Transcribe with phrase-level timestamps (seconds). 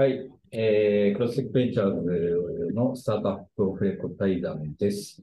[0.00, 5.20] はい、えー、クロスティックベンチャーズのスタートアップオフレコ対談です。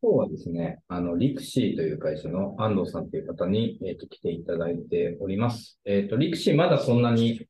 [0.00, 5.80] 今日はですね、あの、リクシーという会社の安藤さんという方に、えっ、と、来ていただいております。
[5.84, 7.48] えっ、と、リクシーまだそんなに、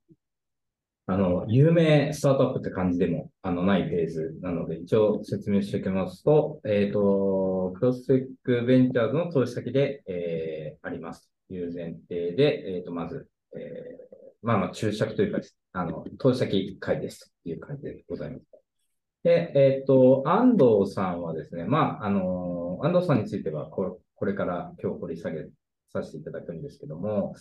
[1.04, 18.44] あの、有名スタートアップって感じでも、あの、ないフェーズなので、一応説明しておきますと、えっ、と、クロスティックベンチャーズの投資先で、えー、ありますという前提で、えっ、と、まず、えー、まあまあ、注釈というかです、あの、投資先会ですという感じでございます。
[19.22, 25.46] で、えっ、と、安藤さんはですね、まあ、あの、安藤さんについてはこ、これから今日掘り下げ
[25.92, 27.34] させていただくんですけども、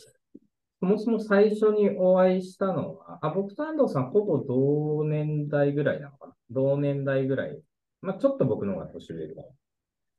[0.80, 6.34] そもそも最初にお会いしたのは、あ、僕と安藤さんほぼ同年代ぐらいなのかな？
[6.50, 7.62] 同年代ぐらい。
[8.02, 9.56] まあ、ちょっと僕の方が年上かも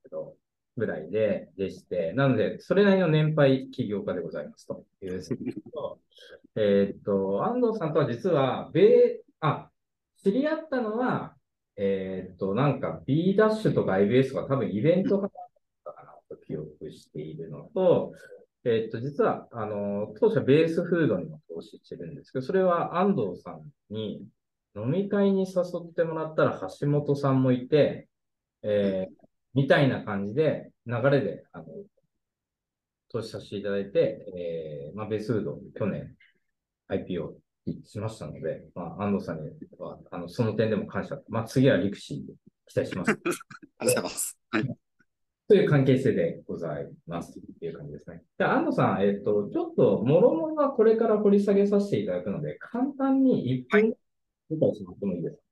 [0.05, 0.37] けど、
[0.77, 5.21] ぐらいで、でして、なので、それなりの年配起業家でございますという。
[6.57, 9.71] えーっと、安藤さんとは実は、米、あ、
[10.23, 11.35] 知り合ったのは、
[11.77, 15.31] えーっと、なんか B ダッシュとか IBS とか多分イベントがあっ
[15.85, 18.13] たかなと記憶しているのと、
[18.65, 24.25] えーっと、実は、あの、当社ベースフードにも投資してるんですけど、それは安藤さんに
[24.77, 28.09] 飲み会に誘ってもらったら橋本さんもいて、
[28.63, 29.23] えー
[29.55, 31.67] みたいな感じで、流れで、あの、
[33.11, 36.17] 投資させていただいて、えー、まあ、ベースフード、去年、
[36.93, 37.33] IPO
[37.85, 41.19] しましたので、まあ、安藤さんには、あの、その点でも感謝。
[41.29, 42.33] まあ、次はリクシーで
[42.67, 43.11] 期待します。
[43.79, 44.39] ありがとうございます。
[44.51, 44.77] はい。
[45.49, 47.35] という関係性でございます。
[47.35, 48.23] という感じですね。
[48.39, 53.95] じゃあ、安藤さん、えっと、ちょっと、もろもろはこれから掘り下げさせていただくので、簡単に1分
[54.51, 55.43] 理解してもらってもいいですか？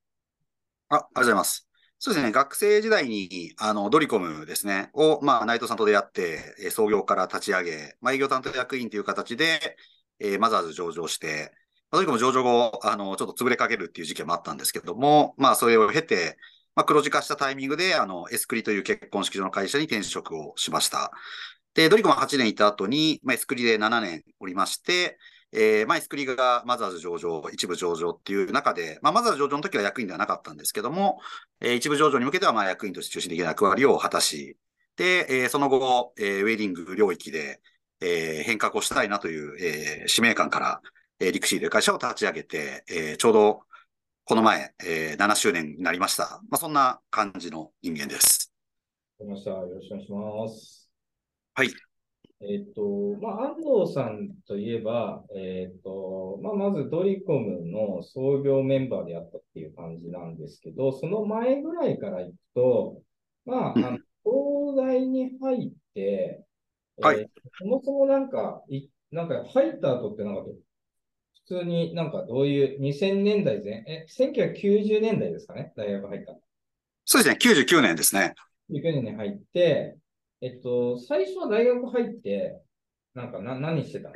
[0.91, 1.68] あ、ありがとうございます。
[2.02, 2.33] そうですね。
[2.33, 9.77] 学生時代に、あの、ドリコムですね、を、まあ、内藤さんと出会って、えー創業から立ち上げ、まあ、営業担当役員という形で、
[10.20, 11.52] えーマザーズ上場して、
[11.90, 16.36] まあドリコム上場後、あの、ちょっと潰れかけるっていう時期もあったんですけども、まあ、それを経て、
[16.77, 21.11] まあ、黒字化したタイミングで、あの、エスクリという結婚式場の会社に転職をしました。
[21.74, 25.18] で、ドリコム8年いた後に、まあ、エスクリで7年おりまして、
[25.52, 31.20] えー、まあ、エスクリがマザーズ上場、一部上場っていう中で、まあ、マザーズ上場の時は役員ではなかったんですけども、
[31.61, 34.56] えー一部上場に向けては、まあ、役員として中心的な役割を果たし、
[34.96, 37.61] で、えーその後、えーウェディング領域で、
[38.00, 40.80] えー変革をしたいなという、えー使命感から、
[41.20, 43.61] えーリクシーという会社を立ち上げて、えーちょうど
[44.24, 46.40] この前、えー7周年になりました。
[46.50, 48.52] まあ、そんな感じの人間です。
[49.18, 49.50] わかりました。
[49.50, 50.90] よろしくお願いします。
[51.55, 51.74] はい。
[52.42, 63.02] えっと、まあ、安藤さんといえば、えっと、まあ、まずドリコムの創業メンバーであったっていう感じなんですけど、その前ぐらいから行くと、
[63.44, 66.42] まあ、あの、東大に入って、
[67.00, 67.28] はいえー
[67.58, 70.42] そもそもなんか、い、なんか入った後ってなんか、
[71.46, 75.72] 普通になんかどういう、2000年代前、え、1990年代ですかね？
[75.77, 76.40] 大学入ったの。
[77.05, 78.34] そうですね、99年ですね。
[78.70, 79.96] 19年に入って、
[80.40, 82.60] えっと、最初は大学入って、
[83.14, 84.14] なんかな、何してたの？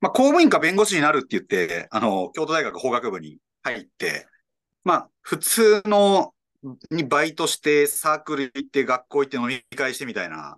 [0.00, 4.26] まあ、公務員か弁護士になるって言って、あの、京都大学法学部に入って、
[4.84, 6.32] まあ、普通の、
[6.90, 10.56] にバイトして、サークル行って、学校行って飲み会してみたいな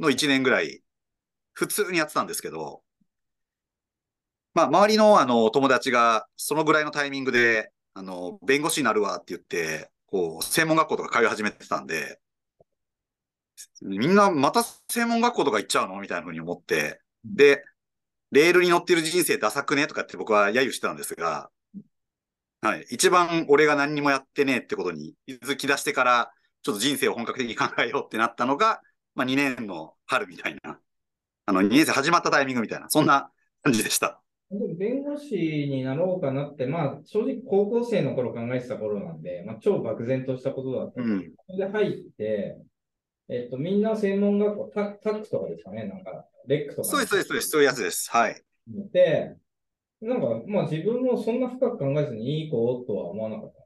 [0.00, 0.82] の1年ぐらい、
[1.54, 2.82] 普通にやってたんですけど、
[4.54, 12.20] まあ、周りの、あの、友達が、そのぐらいのタイミングで、あの、弁護士になるわって言って、こう、専門学校とか通い始めてたんで、
[13.82, 17.64] みんなまた専門学校とか行っちゃうのみたいなふうに思って、で、
[18.32, 21.50] レールに乗ってる人生ダサくねとかって僕は揶揄してたんですが、
[22.62, 22.86] はい。
[22.90, 26.32] 一番俺が何にもやってねえってことに気づき出してから、
[26.62, 28.82] ちょっと人生を本格的に考えようってなったのが、
[29.14, 30.78] まあ2年の春みたいな、
[31.46, 33.30] あの2年生始まったタイミングみたいな、そんな
[33.62, 34.20] 感じでした。
[34.50, 41.32] でも弁護士になろうかなって、まあ、正直高校生の頃考えてた頃なんで、まあ、超漠然としたことだったんでうん。
[41.46, 42.56] それで入って、
[43.28, 46.88] えっと、みんな専門学校、タタックとかですかね、なんか、レックとか。
[46.88, 48.10] そうです、そうです、そうです、そういうやつです。
[48.10, 48.42] はい。
[48.92, 49.36] で、
[50.00, 53.64] なんか、まあ自分もそんな深く考えずにいい子とは思わなかった。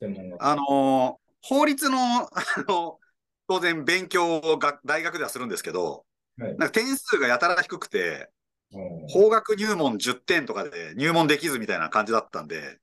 [0.00, 0.46] 専門学校。
[0.46, 2.30] あのー法律の、あ
[2.68, 2.98] の、
[3.48, 6.04] 当然勉強をが大学ではするんですけど、
[6.38, 8.30] はいなんか点数がやたら低くて、
[8.72, 12.78] うん法学入門10点とかで入門できずみたいな感じだったんで、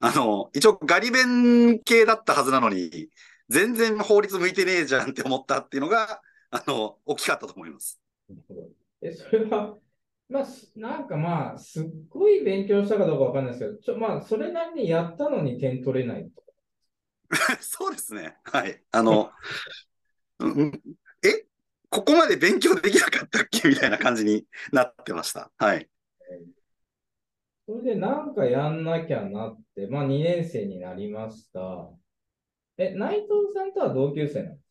[0.00, 3.08] あの、一応ガリ勉系だったはずなのに、
[3.48, 6.20] 全然法律向いてねえじゃんって思ったっていうのが、
[6.50, 8.00] あの、大きかったと思います。
[9.02, 9.76] え、それは、
[10.28, 16.47] まあ、すなんかまあ、すっごい勉強したかどうかわかんないですけど、ちょ、まあ、それなりにやったのに点取れないとか。
[17.60, 18.36] そうですね。
[18.44, 18.82] はい。
[18.90, 19.30] あの、
[20.40, 20.82] うん
[21.22, 21.46] え？
[21.90, 23.68] ここまで勉強できなかったっけ？
[23.68, 25.50] みたいな感じになってました。
[25.58, 25.88] はい。
[27.66, 31.90] それでなんかやんなきゃなって、まあ2年生になりました。
[32.78, 34.68] え、内藤さんとは同級生なんです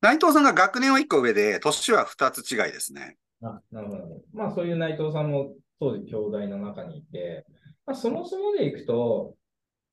[0.00, 3.16] 内藤さんが学年は1個上で、年は2つ違いですね。
[3.40, 4.24] かあ、なるほどなるほど。
[4.32, 7.44] まあそういう内藤さんも当時兄弟の中にいて、
[7.86, 9.34] まあそもそもでいくと、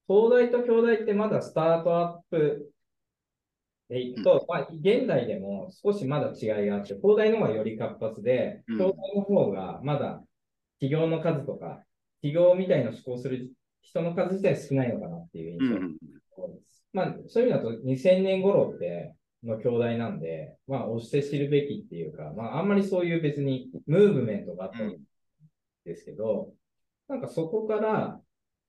[0.07, 2.72] 東大と京大ってまだスタートアップ
[3.90, 10.22] でいくと、まあ現代でも少しまだ違いがあって、東大の方がより活発で、うん京大の方がまだ
[10.80, 11.84] 企業の数とか、
[12.22, 16.56] 企業みたいな思考する人の数自体少ないのかなっていう印象うん。
[16.56, 16.84] です。
[16.92, 19.13] まあ、そういう意味だと2000年頃って
[19.44, 24.98] の兄弟なんで、まあ、押して知るべきっていうか、まあ、あんまりそういう別にムーブメントがあったん
[25.86, 26.54] ですけど、
[27.07, 28.19] なんかそこから、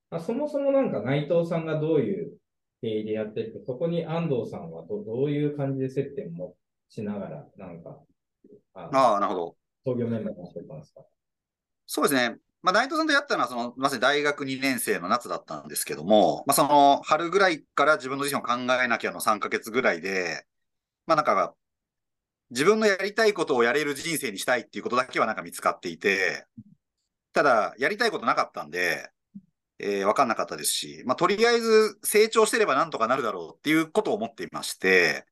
[0.09, 2.37] あそもそもなんか内藤さんがどういう
[2.81, 6.55] 経緯でやってるか、そこに安藤さんはどどういう感じで接点も
[6.89, 7.99] しながら、なんか、
[8.73, 9.55] あのああ、なるほど。
[9.85, 11.01] 創業メンバーになってたんですか？
[11.85, 12.37] そうですね。
[12.61, 18.53] まあ、内藤さんとやったのは、その、まさに大学2年生の夏だったんですけども、まあ、その、春ぐらいから自分の自身を考
[18.83, 20.45] えなきゃの3ヶ月ぐらいで、
[21.05, 21.55] まあ、なんか、
[22.49, 26.45] 自分のやりたいことをやれる人生にしたいっていうことだけはなんか見つかっていて、
[27.33, 29.09] ただ、やりたいことなかったんで、
[29.79, 35.25] えーわかんなかったですし、まあ、とりあえず成長してればなんとかなるだろうっていうことを思っていまして、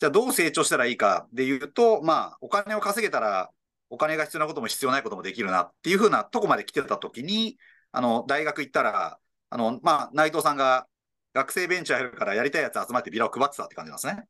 [0.00, 3.50] じゃあどう成長したらいいかで言うと、まあ、お金を稼げたら、
[3.90, 7.58] お金が必要なことも必要ないこともできるなっていうふうなとこまで来てたときに、
[7.92, 9.18] あの、大学行ったら、
[9.50, 10.86] あの、まあ、内藤さんが
[11.34, 14.24] 学生ベンチャーやるからやりたいやつ集まってビラを配ってたって感じなんですね。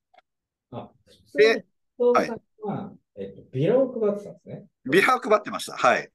[0.72, 0.90] あ、
[1.34, 1.64] で
[1.98, 4.64] は、えっと、ビラを配ってたんですね。
[4.90, 5.76] ビラを配ってました。
[5.76, 6.10] はい。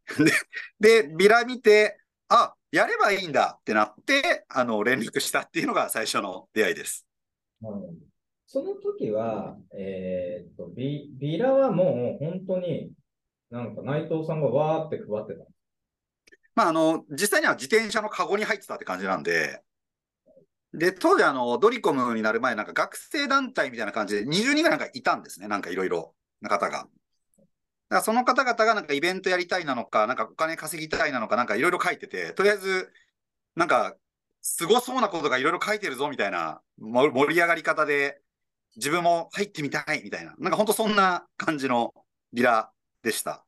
[0.79, 7.07] で、でビラ見て、あ、やればいいんだってなって、あの、連絡したっていうのが最初の出会いです。
[7.61, 7.95] うん
[8.47, 12.91] その時は、えーっと、ビ、ビラはもう本当に、
[13.49, 15.45] なんか内藤さんがわーって配ってた。
[16.53, 19.63] まあ、あの、実際には自転車のカゴに入ってたって感じなんで、
[20.73, 25.47] で、当時あの、ドリコムになる前、なんか学生団体みたいな感じで20人ぐらいなんかいたんですね。
[25.47, 26.87] なんかいろいろな方が。
[27.89, 32.91] だからその方々がなんかイベントやりたいなのか、なんかお金稼ぎたいなのか、なんかいろいろ書いてて、とりあえず、
[33.55, 33.95] なんか、
[34.41, 38.21] すごそうなことがいろいろ書いてるぞみたいなも盛り上がり方で、
[38.75, 41.93] 自分も入ってみたいみたいな、なんか本当そんな感じの
[42.33, 42.71] ビラ
[43.01, 43.45] でした。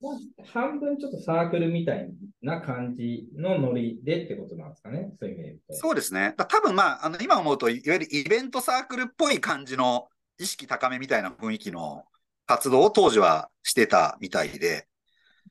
[0.00, 2.10] まあ半分ちょっとサークルみたい
[2.42, 5.12] な感じのノリでってことなんですかね。
[5.18, 5.74] そういう意味で。
[5.74, 6.34] そうですね。
[6.36, 10.08] だ多分まあ、あの今思うと、いわゆるイベントサークルっぽい感じの
[10.38, 12.04] 意識高めみたいな雰囲気の
[12.46, 14.86] 活動を当時はしてたみたいで、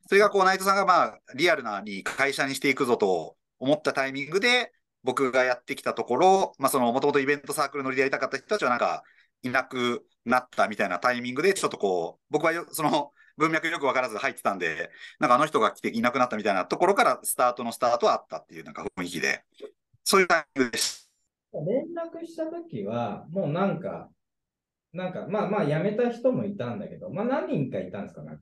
[0.07, 4.72] それがこう、内藤さんがまあ、リアルなに会社にしていくぞと思ったタイミングで、
[5.04, 9.04] 僕がやってきたところ、まあその、もともとイベントサークル乗りでやりたかった人たちはなんか、
[9.44, 14.89] いなくなったみたいなタイミングで、ちょっとこう、僕はその文脈よくわからず入ってたんで、
[15.19, 19.44] なんかあの人が来ていなくなったみたいなところからスタートのスタートはあったっていうなんか雰囲気で、
[20.04, 21.10] そういうタイミングでし
[21.54, 21.60] た。
[21.60, 24.10] 連絡した時は、もうなんか、
[24.94, 28.22] なんか、まあまあ辞めた人もいたんだけど、まあ何人かいたんですか？
[28.22, 28.38] ね。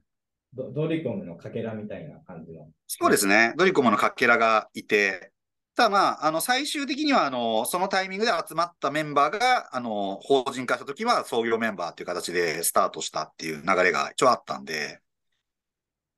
[0.54, 2.68] ドドリコムのかけらみたいな感じの。
[2.88, 3.54] そうですね。
[3.58, 5.32] ドリコムのかけらがいて、
[5.78, 15.00] ただまあ、あの、最終的には、あの、そのタイミングで集まったメンバーが、あの、法人化した時は創業メンバーっていう形でスタートしたっていう流れが一応あったんで、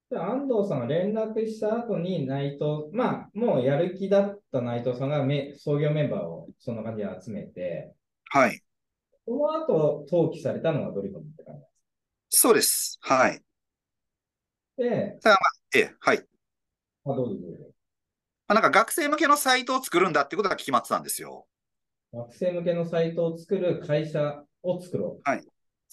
[0.10, 7.94] で安藤さんが連絡した後に内藤、まあ、もうやる気だった内藤さんがめ創業メンバーをそんな感じで集めて、
[8.30, 8.63] はい。
[9.26, 11.62] その後登記されたのがドリコムって感じ
[12.30, 12.98] そうです。
[13.02, 13.42] はい。
[14.78, 15.20] で、
[15.76, 16.18] ええ、はい。
[17.06, 17.64] あ、どうぞどうぞ。
[18.48, 21.48] まあ、なんか学生向けのサイトを作るんだってことが決まってたんですよ。
[22.14, 25.24] 学生向けのサイトを作る会社を作ろう。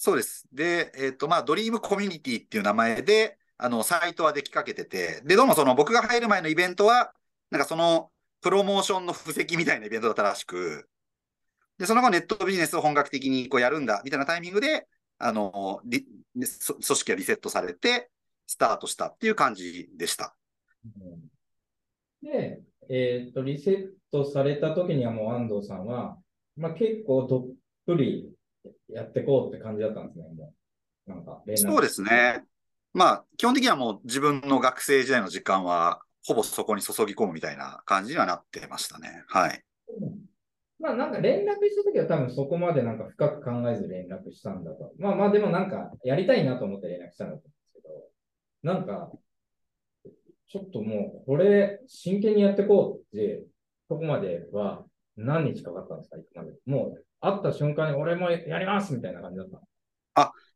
[0.03, 0.49] そうです。
[0.53, 7.13] で、えっ、と、まあ、ドリームコミュニティっていう名前で、あの、サイトはできかけてて、で、どうもその僕が入る前のイベントは、
[7.51, 8.11] なんかその、
[8.41, 10.89] プロモーションの布石みたいなイベントだったらしく、
[11.81, 14.87] で、その後ネットビジネスを本格的にこうやるんだ、みたいなタイミングで、
[15.19, 18.11] あの、リ組織がリセットされて、
[18.47, 20.37] スタートしたっていう感じでした。
[20.85, 21.21] うん
[22.23, 22.61] で、
[22.91, 26.19] えっと、リセットされた時にはもう安藤さんは、
[26.59, 27.47] まあ結構どっ
[27.87, 28.31] ぷり
[28.93, 30.53] やってこうって感じだったんですね、も
[31.07, 31.11] う。
[31.11, 32.45] なんかそうですね。
[32.93, 39.25] まあ、基本的にはもう自分の学生時代の時間は、ほぼそこに注ぎ込むみたいな感じにはなってましたね。
[39.29, 39.65] はい。
[40.81, 44.93] まあなんか連絡した時は多分そこまでなんか深く考えず連絡したんだと。
[44.99, 49.11] まあまあでもなんかやりたいなと思って連絡したんだと思うんですけど、なんか、
[50.49, 53.45] ちょっともうこれ真剣にやってこうって、
[53.89, 54.85] そこまでは
[55.17, 56.53] 何日かかったんですか行くまで。
[56.67, 59.63] もう会った瞬間に俺もやりますみたいな感じだったの。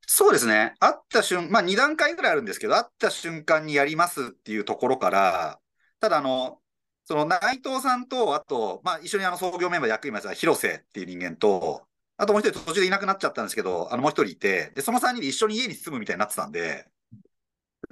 [0.07, 0.75] そうですね。
[0.81, 5.59] 会った瞬、まあ2段階ぐらいあるんですけど、会った瞬間にやりますっていうところから、
[6.01, 6.59] ただ、あの、
[7.05, 16.89] その内藤さんと、あと、まあ、一緒にあの創業メンバー役員やった広瀬っていう人間と、あともう一人途中でいなくなっちゃったんですけど、あのもう一人いて、で、その3人で一緒に家に住むみたいになってたんで、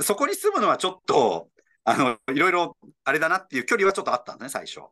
[0.01, 1.51] そこに住むのはちょっと、
[1.85, 4.89] あの、いろいろあれだなっていう距離はちょっとあったんですね、最初。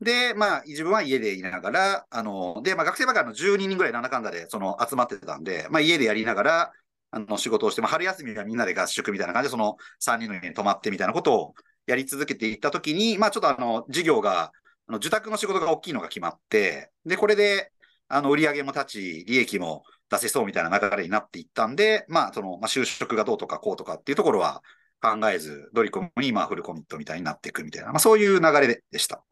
[0.00, 6.72] で、まあ、自分は家でいながら、あの、で、まあ、学生ばかりの12人ぐらいなんだかんだで、その、集まってたんで、まあ、家でやりながら、
[7.10, 11.54] あの、仕事をして、まあ、春休みはみんなで合宿みたいな感じで、その3人の家に泊まってみたいなことを
[11.88, 14.52] やり続けていったときに、まあ、ちょっとあの、事業が、
[14.86, 17.72] あの、受託の仕事が大きいのが決まって、で、これで、
[18.08, 24.62] あの、売り上げも立ち、利益も出せそうみたいな流れになっていったんで、まあ、その、まあ、就職がどうとかこうとかっていうところは
[25.00, 29.24] 考えず、ドリコムに、まあ、フルコミットみたいになっていくみたいな、まあ、そういう流れでした。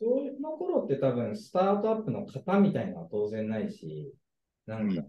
[0.00, 4.12] そうの頃って多分、スタートアップの型みたいなのは当然ないし、
[4.66, 5.02] なんか、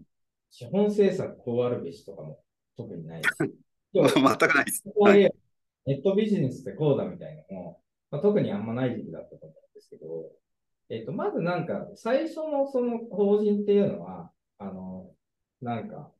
[0.50, 2.40] 資本政策こうあるべしとかも
[2.76, 3.28] 特にないし。
[3.92, 4.84] 全くないです。
[5.88, 7.80] はい、ネットビジネスってこうだみたいなのも、
[8.10, 10.06] まあ、特にあんまない時期だったと思うんですけど、
[10.90, 15.10] えっと、まずなんか、最初のその法人っていうのは、あの、
[15.60, 16.10] なんか、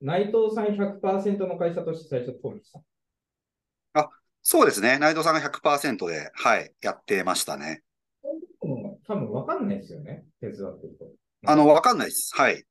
[0.00, 2.80] 内藤さん100%の会社として最初登記した
[3.94, 4.10] あ、
[4.42, 4.98] そうですね。
[4.98, 7.82] 内藤さんが100%で、はい、やってましたね。
[9.06, 10.24] 多分わかんないですよね。
[10.40, 11.06] 手伝ってると。
[11.46, 12.34] あの、わかんないです。
[12.34, 12.64] はい。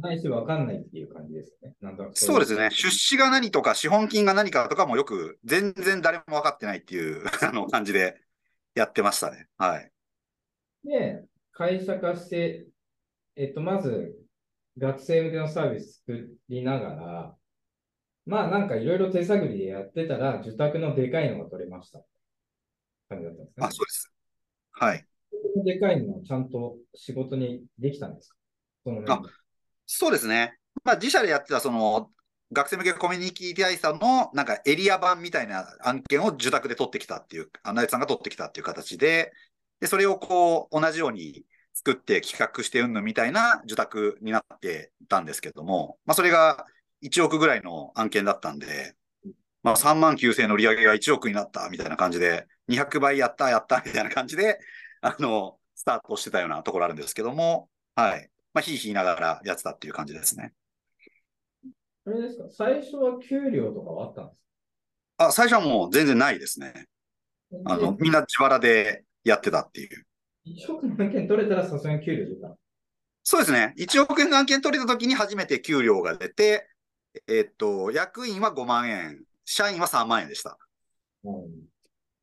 [0.00, 1.72] ないしわかんないっていう感じですね。
[1.80, 2.70] なんそうですね。
[2.70, 8.20] 出資が何とか、資本金が何かとかもよく、全然誰も分かってないっていう あの感じで
[8.74, 9.48] やってましたね。
[9.56, 9.90] はい。
[10.84, 12.66] で、会社化して、
[13.36, 14.16] えっと、まず、
[14.76, 17.36] 学生向けのサービス作りながら、
[18.26, 22.04] まあなんかいろいろ手探りでやってたら、受託のでかいのが取れました。
[23.08, 23.66] 感じだったんですね。
[23.66, 24.12] あ、そうです。
[24.72, 25.04] はい。
[25.64, 28.36] でかいのはちゃんと仕事にできたんですか？
[28.84, 29.22] そのあ
[29.90, 30.58] そうですね。
[30.84, 32.10] まあ自社でやってたその
[32.52, 39.32] 学生向けコミュニティティアイさんのなんかエリア版みたいな案件を受託で取ってきたっていう、あのやつさんが取ってきたっていう形で、
[39.80, 46.66] で、それをこう同じように作って企画してうんぬみたいな受託になってたんですけども、まあそれが
[47.02, 48.94] 1億ぐらいの案件だったんで、
[49.62, 54.58] まあ3万9000円の売り上げが1億になったみたいな感じで、200倍やったやったみたいな感じで、
[55.00, 58.30] あの、スタートしてたようなところあるんですけども、はい。
[58.54, 60.52] まあ、ひいひいながらやってたっていう感じですね。
[62.06, 62.44] あれですか？
[62.50, 64.40] 最初は給料とかはあったんです
[65.18, 65.26] か？
[65.28, 66.86] あ、最初はもう全然ないですね。
[67.64, 70.06] あの、みんな自腹でやってたっていう。
[70.46, 72.56] 1億の案件取れたらさすがに給料出た
[73.22, 73.74] そうですね。
[73.78, 76.66] 1億円の案件取れた時に初めて給料が出て、
[77.26, 80.56] えー、っと、役員は5万円、社員は3万円でした。
[81.24, 81.34] うん、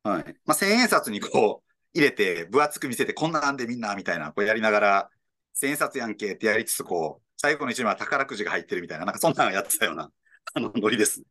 [0.02, 0.24] はい。
[0.44, 5.10] まあ、千円札にこう、入れて、分厚く見せて、こんなんでみんな、みたいな、こうやりながら、
[5.56, 10.10] 千円札やんけってやりつつ、こう、最後の一枚は宝くじが入ってるみたいな、なんかそんなのやってたような、
[10.54, 11.22] あの、ノリです。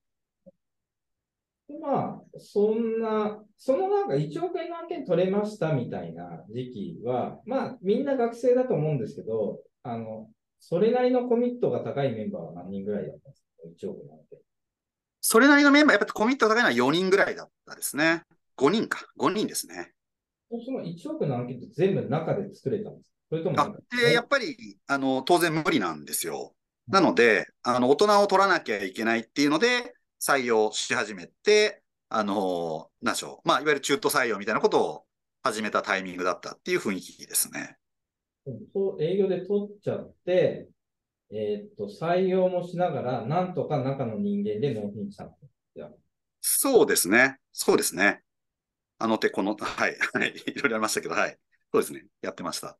[1.81, 10.29] まあ、そんな、そのなんか1億円の案件取れましたみたいな時期は、まあ、みんな学生だと思うんですけど、あの、
[10.59, 14.39] それなりのコミットが高いメンバーは何人ぐらいだったんですか ?1 億の案件。
[15.21, 18.23] それなりのメンバー、やっぱりコミットが高いのは4人ぐらいだったですね。
[18.55, 18.99] 5人か。
[19.17, 19.93] 5人ですね。
[20.63, 23.14] その1億の案件って全部中で作れたんですか？
[23.29, 26.53] それともあでやっぱりあの当然無理なんですよ。
[26.87, 35.03] なので、あの大人を取らなきゃいけないっていうので、採用し始めて、あの、なんでしょう、まあ、いわゆる中途採用みたいなことを
[35.41, 37.77] 始めたタイミングだったっていう雰囲気ですね。
[38.73, 40.67] そう営業で取っちゃって、
[41.31, 45.35] えー、っと、採用もしながら、なんとか中の人間で納品したの
[46.47, 47.39] そうですね。
[47.51, 48.21] そうですね。
[48.99, 51.37] あの手この、はい、はい、いろいろありましたけど、はい。
[51.73, 52.05] そうですね。
[52.21, 52.77] やってました。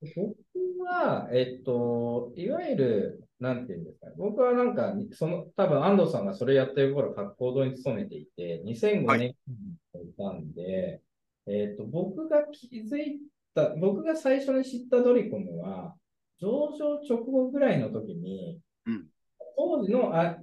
[0.00, 0.36] 僕
[0.84, 4.12] は、えっと、いわゆる、なんていうんですかね。
[4.16, 11.00] 僕はなんか、その、多分安藤さんがそれやってる頃、学校堂に勤めていて、2005年にいたんで、
[11.46, 13.20] はい、えっと、僕が気づい
[13.54, 15.94] た、僕が最初に知ったドリコムは、
[16.40, 19.06] 上場直後ぐらいの時に、うん、
[19.56, 20.38] 当時のあ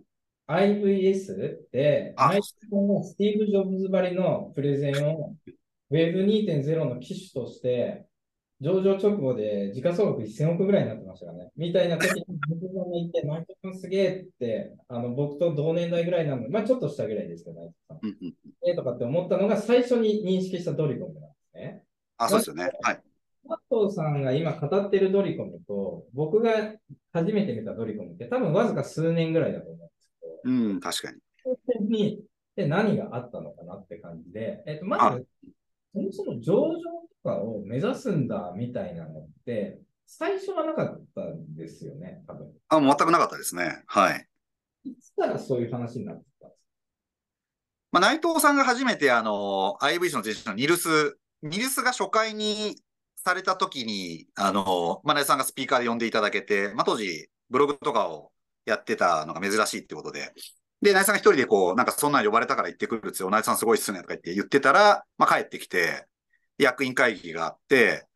[0.47, 1.35] IVS
[1.71, 5.35] で、内藤のスティーブ・ジョブズばりのプレゼンを
[5.91, 8.05] Web2.0 の機種として、
[8.59, 11.51] 上場直後で時価総額1000億ぐらいになってましたからね。
[11.55, 18.69] みたいな時に、 僕がいて、内藤君すげえって、あの僕と同年代ぐらいなので、まあちょっと下ぐらいですけど、内藤さん。
[18.71, 21.83] えとかって思ったのが最初に認識したドリコムなんですね。
[22.17, 22.71] あ、そうですよね。
[22.81, 23.01] はい。
[23.47, 26.73] 佐藤さんが今語ってるドリコムと、僕が
[27.13, 30.41] 初めて見たドリコムって多分わずか数年ぐらいだと思うんですけど。
[30.45, 31.19] うん、確かに。
[31.87, 32.23] に
[32.55, 35.25] で何があったのかなって感じで、えっ、と、まず、
[36.11, 42.51] そもそも上場とかを目指すんだみたいなのって、最初はなかったんですよね、多分。
[42.69, 43.83] あ、全くなかったですね。
[43.87, 44.27] はい。
[44.85, 46.65] いつからそういう話になってたんですか？
[47.91, 52.81] まあ、内藤さんが初めてあの、IVC の前身のニルス、ニルスが初回に
[53.15, 58.31] された時に、あの、まあ、内藤さんがスピーカーで呼んでいただけて、まあ、当時、ブログとかを
[58.65, 60.33] やってたのが珍しいってことで、
[60.81, 66.07] で、内藤さんが一人でこう、なんかそんなん呼ばれたから行ってくるっつよ、内藤さんすごいっすねとか言って言ってたら、まあ、帰ってきて、
[66.57, 68.07] 役員会議があって、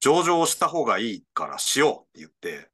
[0.00, 2.70] 上場した方がいいからしようって言って、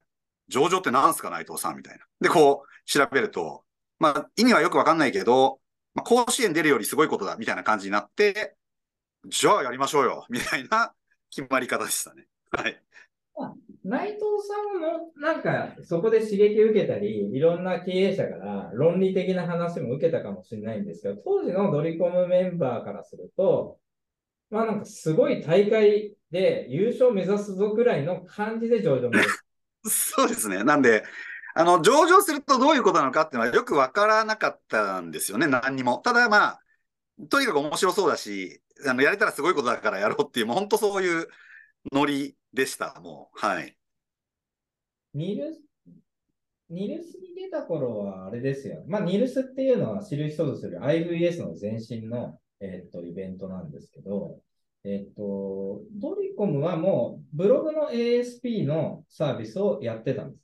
[0.48, 2.04] 上場って何すか内藤さんみたいな。
[2.20, 3.64] で、こう、調べると、
[3.98, 5.60] まあ、意味はよくわかんないけど、
[5.94, 8.56] まあ、甲子園出るよりすごいことだみたいな感じになって、
[9.26, 10.92] じゃあやりましょうよみたいな
[11.30, 12.26] 決まり方でしたね。
[12.50, 12.82] はい。
[13.84, 23.78] 内藤さんもなんかそこで刺激受けたり、いろんな経営者から論理的な話も受けたかもしれないんですけど、当時のドリコムメンバーからすると、
[24.50, 29.10] まあなんかすごい大会で優勝目指すぞぐらいの感じで上場
[29.84, 30.62] そうですね。
[30.62, 31.02] なんで、
[31.54, 35.98] あの、上場するとどういうことなのかっていうのはよくわからなかったんですよね、何にも。
[35.98, 36.62] ただまあ、
[37.28, 41.26] とにかく面白そうだし、あの、やれたらすごいことだからやろうっていう、もう本当そういう
[41.90, 43.38] ノリでした、もう。
[43.38, 43.76] はい。
[45.14, 45.60] ニルス、
[46.70, 48.84] ニルスに出た頃はあれですよ。
[48.86, 54.38] まあ、ニルスっていうのは知る人ぞ知る IVS の前身の、えー、っと、イベントなんですけど、
[54.84, 60.42] えっと、ドリコムはもうブログの ASP のサービスをやってたんです。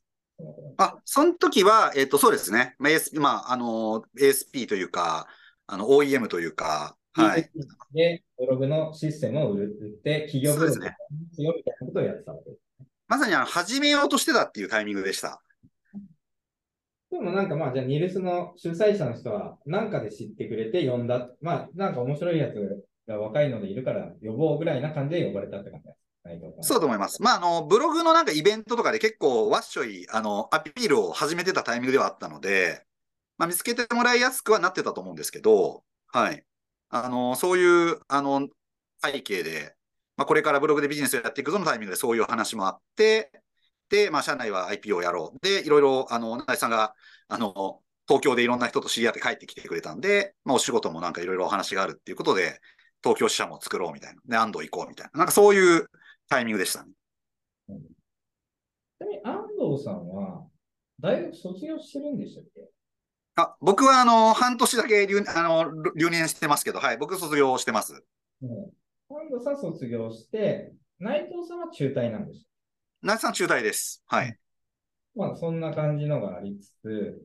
[0.77, 2.77] あ、その時は、えっ、ー、と、そうですね。
[2.79, 5.27] まあ、ASP、まあ、あの、ASP というか、
[5.67, 7.51] あの、OEM というか、はい。
[7.93, 9.67] で、ブログのシステムを売っ
[10.03, 12.87] て、企業ブログをよみたいなことをやってたわけです、ね。
[13.09, 15.43] まさにあの、始めようとしてたっていうタイミングでした。
[17.11, 21.31] でもなんかまあ、じゃあ、ニルスの主催者の人は、なんかで知ってくれて呼んだ。
[21.41, 25.99] まあ、なんか面白いやつが若いのでいるから呼ぼうぐらいな感じで呼ばれたって感じです。
[26.61, 27.23] そうと思います。
[27.23, 32.85] まあ、あの、ブログのなんかイベントとかで結構わっしょい、あの、アピールを始めてたタイミングではあったので、
[33.39, 36.45] まあ、見つけてもらいやすくはなってたと思うんですけど、はい。
[36.91, 38.49] あの、そういう、あの、
[39.05, 39.77] 背景で、
[40.17, 43.31] まあ、これからブログでビジネスをやっていくぞのタイミングでそういう話もあって、
[43.89, 45.39] で、まあ、社内は IP をやろう。
[45.41, 46.95] で、いろいろ、あの、中井さんが、
[47.29, 52.61] あの、東京でいろんな人と知り合って帰ってきてくれたんで、まあ、お仕事もなんかいろいろお話があるっていうことで、
[53.03, 54.21] 東京支社も作ろうみたいな。
[54.27, 55.19] で、安藤行こうみたいな。
[55.19, 55.89] なんかそういう
[56.29, 56.91] タイミングでしたね。
[57.69, 60.47] ちなみに安藤さんは、
[61.01, 62.78] 大学卒業してるんでしたっけ？
[63.41, 68.03] あ僕はあの半年だけ留あの留年してますけど、はい、僕卒業してます。
[68.43, 72.45] うん、安藤さん卒業して、内藤さんは中退なんです
[73.01, 74.03] 内藤さん中退です。
[74.09, 74.37] はい。
[75.15, 77.21] まあ、そんな感じのがありつつ、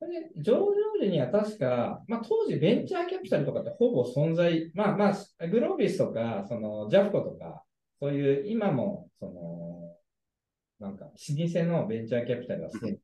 [0.00, 7.64] で上場時には確か、まあ、当時ベンチャーキャピタルとかってほぼ存在、まあまあ、グロービスとか、そのジャフコとか、
[8.00, 9.96] そういう今も、その、
[10.78, 12.98] なんか、老舗のベンチャーキャピタルがすでに、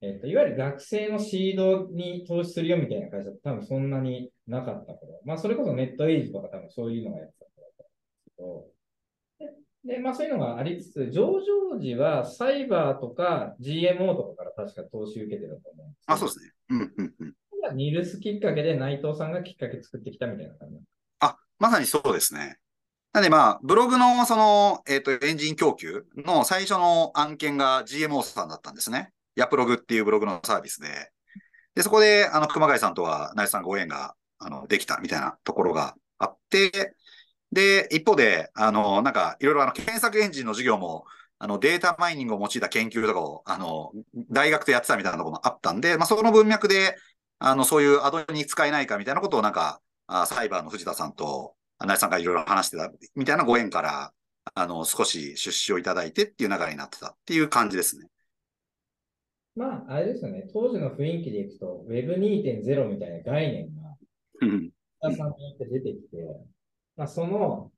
[0.00, 8.66] えっと、いわゆる学生のシードに投資するよみたいな会社って多分そんなになかったから、まあ、それこそネットエイジとか多分そういうのがやってたからだったんですけど、
[9.84, 16.52] で、まあそういうのがありつつ、上場時はサイバーとか GMO とかから確か投資受けてると思うんですあ、そうですね。
[16.70, 17.24] うんうんう
[17.72, 17.76] ん。
[17.76, 20.76] ニルスきっかけで内藤さんがきっかけ作ってきたみたいな感じ
[21.20, 22.58] あ、まさにそうですね。
[23.12, 29.12] なんでまあ、ブログのその、えっ、ー、と、エンジン供給の最初の案件が GMO さんだったんですね。
[29.38, 31.10] ヤプログっていうブログのサービスで。
[31.74, 36.94] で、そこで、あの、熊谷さんとは、内さんご縁が、あの、できたみたいなところがあって、
[37.52, 41.04] で、一方で、あの、なんか、いろいろあの、検索エンジンの授業も、
[41.38, 43.92] あの、データマイニングを用いた研究とかを、あの、
[44.28, 46.96] 大学でやってたみたいなところもあったんで、まあ、その文脈で、
[47.38, 54.12] あの、そういうアドに使えないかみたいなことをなんか、あサイバーの藤田さんと、内さんがいろいろ話してたみたいなご縁から、
[54.54, 58.06] あの、少し出資をいただいてっていう流れになってたっていう感じですね。
[59.58, 63.96] まあ、あれですよね、当時の雰囲気でいくと、Web2.0 みたいな概念が、
[65.02, 66.16] 皆さんによって出てきて、
[66.96, 67.72] まあ、その、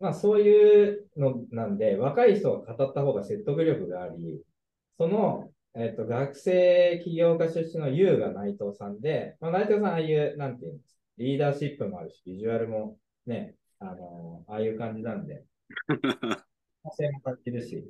[0.00, 4.40] まあ、そういうのなんで、若い人が語った方が説得力があり、
[4.96, 15.44] その、えっ、と、学生起業家出身の優が内藤さんで、まあ、内藤さん、ああいう、なんていうんですか、リーダーシップもあるし、ビジュアルもね、あのああいう感じなんで、
[16.96, 17.86] 性も感じるし、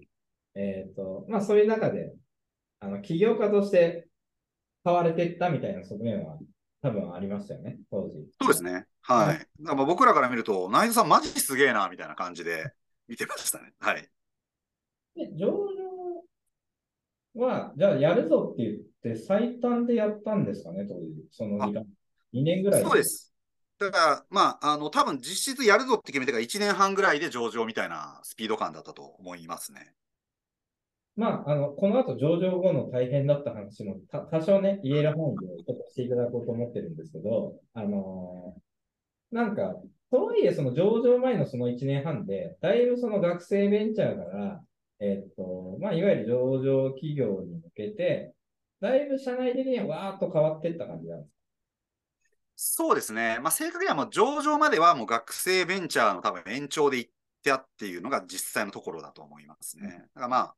[0.55, 2.13] えっ、と、まあ、そういう中で、
[2.81, 4.09] あの、起業家として
[4.85, 6.39] 買われていったみたいな側面は
[6.83, 8.15] 多分ありましたよね、当時。
[8.41, 8.87] そうですね。
[9.03, 9.47] はい。
[9.61, 12.73] まあ僕らから見ると、内藤さんマジすげえな、みたいな感じで
[13.09, 13.73] 見てましたね。
[13.81, 14.09] はい。
[15.17, 15.49] で、上
[17.35, 21.27] 場は、じゃあやるぞって言って最短でやったんですかね、当時。
[21.31, 21.85] その時間。
[22.33, 22.83] 2年ぐらい。
[22.83, 23.35] そうです。
[23.79, 29.95] だから、まあ、あの、多分実質やるぞって決めてから1年半ぐらいで上場みたいなスピード感だったと思いますね。
[31.19, 38.63] まあ、あの、この後上場後の大変だった話もた多少ね、言える範囲でちょっとしていただこうと思ってるんですけど、あのー
[39.33, 39.75] なんか、
[40.11, 44.65] とはいえその上場前のその1年半で、だいぶその学生ベンチャーから、
[45.01, 48.35] えっと、まあ、いわゆる上場企業に向けて、
[48.81, 51.37] だいぶ社内的にはわーっと変わっていった感じなんですか？
[52.57, 53.39] そうですね。
[53.41, 57.11] まあ、正確にはもう上場まではもう学生ベンチャーの多分延長で行っ
[57.43, 59.89] てあっていうのが実際のところだと思いますね。
[59.89, 60.57] だからまあ、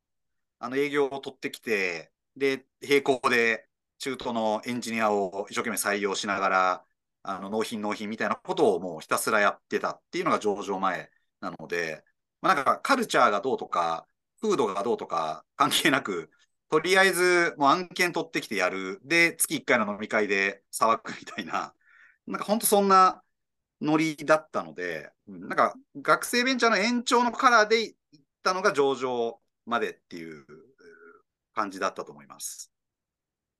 [0.61, 3.69] あの営業を取ってきて、で、並行で
[3.99, 6.87] 中途のエンジニアを一生懸命採用しながら、
[7.23, 12.05] あの納品納品みたいなことをもうひたすらやってたっていうのが上場前なので、
[12.41, 14.07] まあ、なんかカルチャーがどうとか、
[14.43, 16.31] 風土がどうとか関係なく、
[16.71, 19.01] とりあえずもう案件取ってきてやる。
[19.05, 21.75] で、月1回の飲み会で騒ぐみたいな、
[22.27, 23.23] なんか本当そんな
[23.81, 27.95] ノリだったので、なんか学生ベンチャーの延長のカラーで行っ
[28.43, 30.45] たのが上場までっていう
[31.55, 32.73] 感じだったと思います。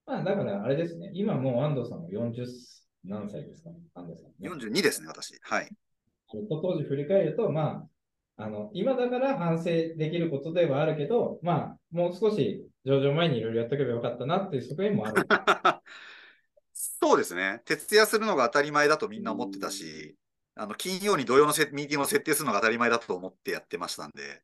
[0.07, 2.47] まあ、だからあれですね、今もう安藤さんも40
[3.05, 4.51] 何歳ですか、安藤さん、ね。
[4.51, 5.39] 42ですね、私。
[5.43, 5.69] はい。
[6.29, 7.89] 当時振り返ると、ま
[8.37, 15.27] あ、あの、今だから反省できることではあるけど、まあ、もう少し上場前にいろいろやっておけばよかったなっていう側面もある。
[16.73, 17.63] そうですね。
[17.65, 20.17] 徹夜するのが当たり前だとみんな思ってたし、
[20.55, 24.43] あの金曜に土曜のせミーティングを設定するのが当たり前だと思ってやってましたんで、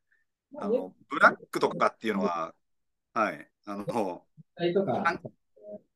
[0.55, 2.55] あのブラックとかっていうのは、
[3.13, 5.21] はい、あの、体とか、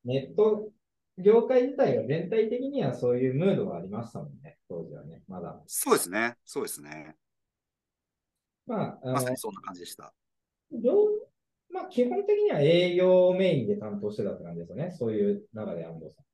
[0.03, 0.69] ネット
[1.17, 5.61] 業界自体は全体的にはそういうムードがありましたもんね、当時はね、まだ。
[5.67, 7.15] そうですね、そうですね。
[8.65, 10.13] まあ、あのまさにそんな感じでした。
[10.71, 10.93] 業
[11.69, 16.25] まあ、基本的には営業メインで担当してたって感じですよね、そういう中で安藤さん。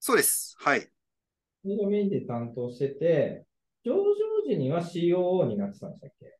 [0.00, 0.56] そうです。
[0.58, 0.80] はい。
[0.80, 3.44] 営業メインで担当してて、
[3.84, 4.02] 上場
[4.46, 6.38] 時には COO になってたんでしたっけ？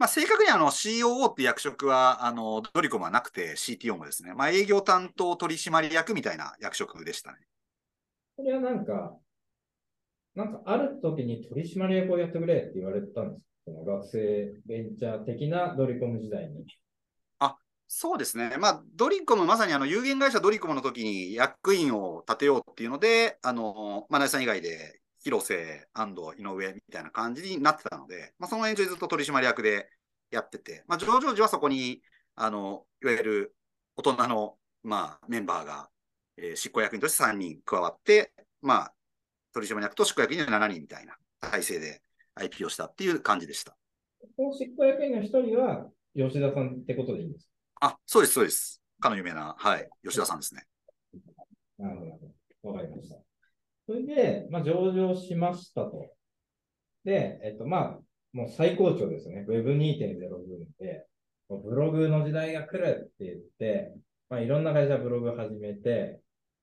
[0.00, 7.38] まあ、正確にあの COO って役職はあのドリコムはなくて CTO もですね、まあ、営業担当取締役みたいな役職でしたね。
[8.34, 9.14] これはなんか、
[10.34, 16.64] なんかある時に取締役をやってくれって言われたんですその学生ベンチャー的なドリコム時代に。
[17.92, 18.56] そうですね。
[18.56, 29.88] まあ、ドリコム、まさにあの有限会社ドリコムの時に役員を立てようっていうので、あの、まあ、内さん以外で、広瀬、安藤、井上みたいな感じになってたので、まあ、その延長でずっと取締役で
[30.30, 32.02] やってて、まあ、上場時はそこに、
[32.36, 33.56] あの、いわゆる
[33.96, 35.90] 大人の、まあ、メンバーが、
[36.36, 38.94] えー執行役員として3人加わって、まあ、
[39.52, 42.02] 取締役と執行役員で7人みたいな体制で
[42.34, 43.76] IP をしたっていう感じでした。
[44.36, 47.48] この執行役員の一人は吉田さんってことでいいんです
[47.80, 48.80] あ、そうです、そうです。
[49.00, 50.66] かの有名な、はい、吉田さんですね。
[51.12, 51.44] か
[51.78, 52.70] なるほど。
[52.70, 53.29] わかりました。
[53.90, 56.14] それで、まあ、上場しましたと。
[57.04, 57.98] で、えっと、まあ、
[58.32, 59.44] もう最高潮ですよね。
[59.48, 61.06] Web2.0 ブームで、
[61.48, 63.92] ブログの時代が来るって言って、
[64.28, 66.20] まあ、いろんな会社ブログ始めて、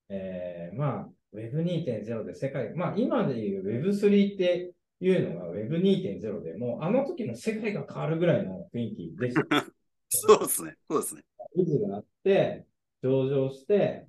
[0.08, 9.66] えー、まあ、Web2.0 で世界、まあ、今でいう Web3 っていうのが Web2.0 でもう、あの時の世界が変わるぐらいの雰囲気でした。
[10.08, 10.78] そうですね。
[10.90, 11.24] そうですね。
[11.58, 12.66] 渦があって、
[13.04, 14.08] 上場して、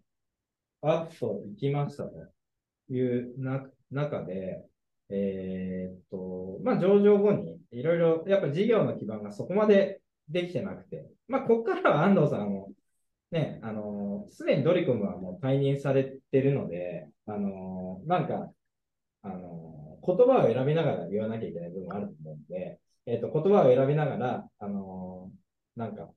[0.83, 2.38] あっと行きましたと
[2.91, 3.35] いう
[3.91, 4.65] 中で、
[5.11, 12.73] えーっと、まあ、上場後に、いろいろ、やっぱ事業の基盤がそこまでできてなくて、まあ、ここからは安藤さんも、
[13.31, 18.51] ね、あの、すでにドリコムはもう退任されてるので、あの、なんか、
[19.23, 25.31] あの、言葉を選びながら言わなきゃいけない部分もあると思うんで、えーっと、言葉を選びながら、あの、
[25.77, 26.11] なんか、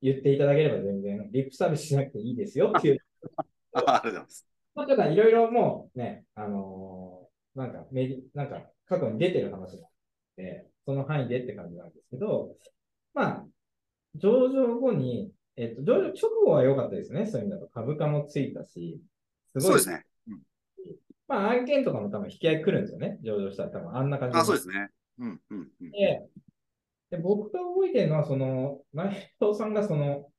[0.00, 2.98] 言っていただければ全然、リップサービスしなくていいですよっていう。
[3.72, 4.51] ありがとうございます。
[4.74, 7.22] まあ、ただ、いろいろもうね、あのー
[7.54, 9.90] なんかメディ、なんか、過去に出てる話があっ
[10.36, 12.56] て、その範囲でって感じなんですけど、
[13.14, 13.46] まあ、
[14.14, 17.26] 上場後に、えっと、上場直後は良かったですね。
[17.26, 19.00] そういう意味だと株価もついたし、
[19.58, 20.06] すごいそうですね。
[21.28, 23.18] まあ、案件とかも多分引き合い来るんですよね。
[23.22, 24.88] 上場したら多分あんな感じあそうですね。
[25.18, 25.90] うん、うん、うん。
[25.90, 26.22] で、
[27.10, 30.30] で僕が覚えてるのは、その、内藤さんがその、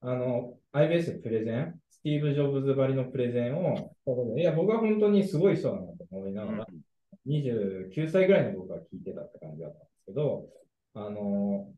[0.00, 3.94] あの、IBS プレゼン、スティーブ・ジョブズばりのプレゼンを、
[4.36, 6.66] いや、僕は本当にすごい人だなと思いながら、
[7.26, 10.48] 29歳ぐらいの僕は聞いてたって感じだったんですけど、
[10.94, 11.68] あの、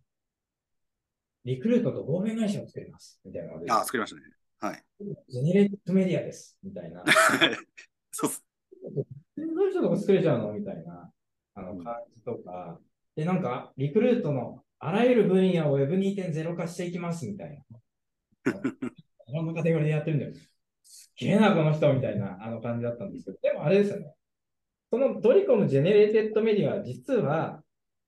[1.45, 4.23] リクルートと合弁会社を作ります、みたいなので、あ作りましたね。
[4.61, 4.83] はい。
[5.29, 7.05] ジェネレートメディアです、みたいな。
[8.11, 8.45] そうっす。
[9.37, 11.13] どういう人とか作れちゃうのみたいな、
[11.55, 12.81] あの、感じとか、
[13.15, 17.81] で、なんか、リクルートのあらゆる分野を Web2.0 化していきます、みたいな。
[19.65, 20.33] テゴリーでやってるんだよ。
[20.85, 24.15] すっげえな、この人、みたいな、あの感じだったんですけど、でもあれですよね。
[24.91, 27.65] そのドリコムジェネレーテッドメディアは実は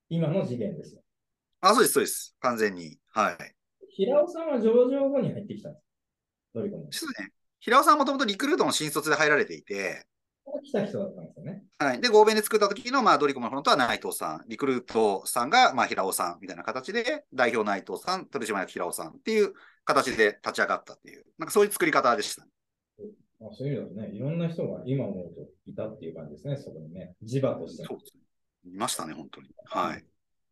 [0.08, 1.02] 今のじげんですよ。
[1.60, 2.36] あ、そうです、そうです。
[2.38, 2.96] 完全に。
[3.08, 3.36] はい。
[3.90, 5.84] 平尾さんは上場後に入ってきたんです
[6.54, 6.86] ドリコム。
[6.90, 7.30] そうですね。
[7.58, 10.06] 平尾さんはもともとリクルートの新卒で入られていて、
[10.62, 11.62] 来た人だったんですよね。
[11.78, 12.00] はい。
[12.00, 19.54] で、合弁で作った時の、まあ、ドリコムのフロントは内藤さん、リクルートさんが、まあ、平尾さんみたいな形で、代表内藤さん、取締役平尾さんっていう
[19.84, 22.50] 形で立ち上がったっていう、なんかそういう作り方でした、ね。
[23.40, 27.14] あそういうのね、いろんな人が今思うといたっていう感じですね、そこにね。
[27.22, 27.84] 地場として。
[27.84, 28.22] そうですね。
[28.72, 29.48] いましたね、本当に。
[29.66, 30.04] はい。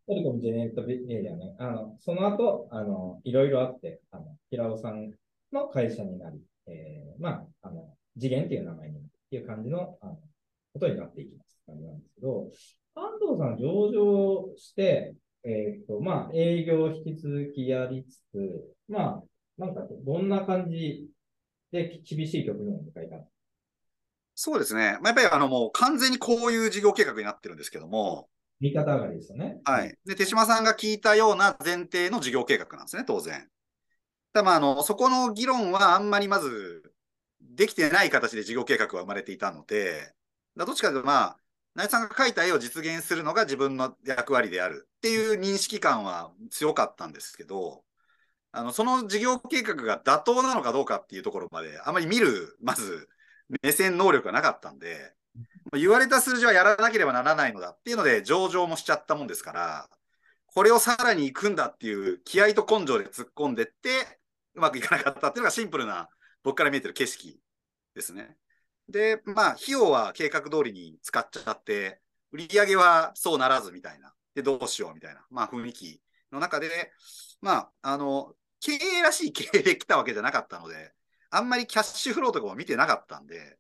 [0.07, 5.13] トリコムジェネレートエリアね、あの、その後、あの、いろいろあって、あの、平尾さん
[5.53, 9.01] の会社になり、えー、まあ、あの、次元っていう名前に
[9.37, 10.19] いう感じの、あの、
[10.73, 12.51] ことになっていきます感じなんですけど、
[12.95, 19.23] 安藤さん上場して、えっ、ー、と、まあ、営業引き続きやりつつ、まあ、
[19.59, 21.09] なんか、どんな感じ
[21.71, 23.19] で厳しい局面を迎えた
[24.37, 24.99] そうですね。
[25.01, 28.29] まあ、やっぱりあのもう完全にこういう事業計画になってるんですけども。
[28.61, 29.61] 右肩上がりですよね。
[29.65, 29.97] はい。
[30.05, 33.49] で、手島さんが聞いたような前提の事業計画なんですね、当然。
[34.33, 36.94] ただまあ、あの、そこの議論はあんまりまず
[37.55, 40.15] できてない形で事業計画は生まれていたので、
[40.57, 41.39] どっちかというと、まあ、
[41.75, 47.85] 内さんが描いた絵を実現するのが自分の役割であるっていう認識感は強かったんですけど、
[48.53, 53.09] あの、その事業計画が妥当なのかどうかっていうところまで、あまり見る、まず、
[53.63, 55.15] 目線能力がなかったんで、
[55.73, 59.89] 言われた数字はやらなければならないのだっていうので、上場もしちゃったもんですから、
[60.47, 64.21] これをさらに行くんだっていう気合と根性で突っ込んでって、
[64.55, 66.09] うまくいかなかったっていうのがシンプルな、
[66.45, 67.41] 僕から見えてる景色
[67.95, 68.37] ですね。
[68.89, 72.01] で、まあ、費用は計画通りに使っちゃって、
[72.33, 74.13] 売り上げはそうならずみたいな。
[74.35, 76.01] で、どうしようみたいな、まあ、雰囲気
[76.33, 76.93] の中で、
[77.41, 80.93] まあ、あの、経営らしい経営で来たわけじゃなかったので、
[81.31, 83.59] あんまりキャッシュフローとかも見てなかったんで、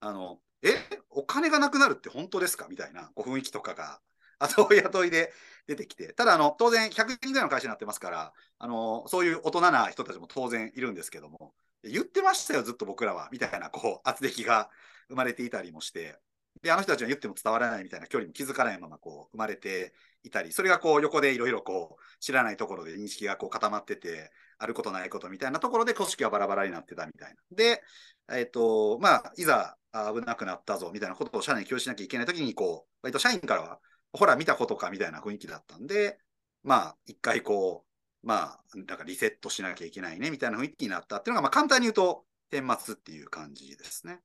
[0.00, 0.68] あの、え、
[1.10, 2.66] お金がなくなるって本当ですか？
[2.68, 4.00] みたいなこう雰囲気とかが、
[4.38, 5.32] 後雇いで
[5.66, 14.70] 出てきて、ただ、あの、当然100人ぐらいの会社になってますから、あの、そういう大人な人たちも当然いるんですけども、言ってましたよ、ずっと僕らは、みたいな、こう、 圧力が
[15.08, 16.18] 生まれていたりもして、
[16.62, 27.36] で、あの人たちは言っても伝わらないみたいな距離も気づかないまま、こう、生まれていたり、それがこう、横でいろいろこう、知らないところで認識がこう固まってて、あることないことみたいなところで組織はバラバラになってたみたいな。
[27.52, 27.82] で、
[28.30, 33.80] えっ、ー、と、まあ、いざ危なくなったぞみたいなことを社内に共有しなきゃいけないときに、こう、割と社員からは、
[34.12, 36.18] ほら、見たことかみたいな雰囲気だったんで、
[36.64, 37.87] まあ、一回こう、
[38.28, 44.20] まあ、なんかリセットしなきゃいけないねみたいな雰囲気になったっていうのが、まあ、簡単に言うと、顛末っていう感じですね。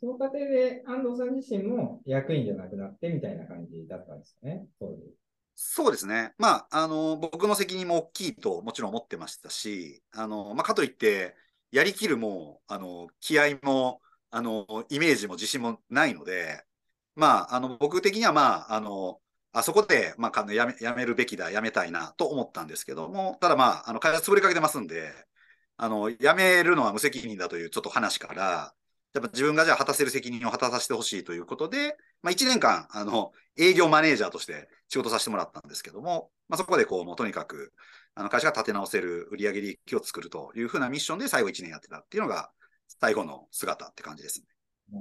[0.00, 4.66] その過程で安藤さん自身も役員じゃなくなってみたいな感じだったんですね。
[4.80, 4.98] そう
[5.54, 6.32] そうですね。
[6.38, 11.36] まあ、あの、僕の責任も大きいともちろん思ってましたし、あの、まあ、かといって、
[11.70, 16.64] やりきるも、あの、気合も、あの、イメージも自信もないので、
[17.14, 19.20] まあ、あの、僕的には、まあ、あの、
[19.52, 25.12] あそこで、まあ、やめ、やめるべきだ、やめたいなと思ったんですけども、ただまあ、あの、会社潰れかけてますんで、
[25.76, 28.74] あの、辞めるのは無責任だというちょっと話から、
[29.12, 37.72] やっぱ自分がじゃあ果たせる責任を果たさせてほしいということで、まあ、1年間、あの、営業マネージャーとして仕事させてもらったんですけども、まあ、そこでこう、もうとにかく、
[38.14, 42.50] あの、会社が立て直せる売上利益を作るというふうなミッションで最後1年やってたっていうのが、
[43.00, 44.46] 最後の姿って感じですね。
[44.92, 45.00] うん、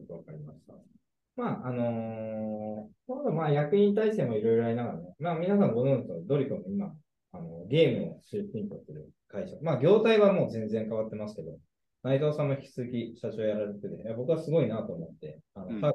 [0.00, 0.97] よくわかりました。
[1.38, 6.92] まあ、あのー、まあ役員体制もいろいろありながらね、まあ皆さんご存知のドリコも今、
[7.32, 9.56] あの、ゲームを出品とする会社。
[9.62, 11.58] まあ、業態はもう全然変わってますけど、
[12.02, 15.92] 内藤さんも引き続き社長やられてて、僕はすごいなと思って、あの、うん、ハっ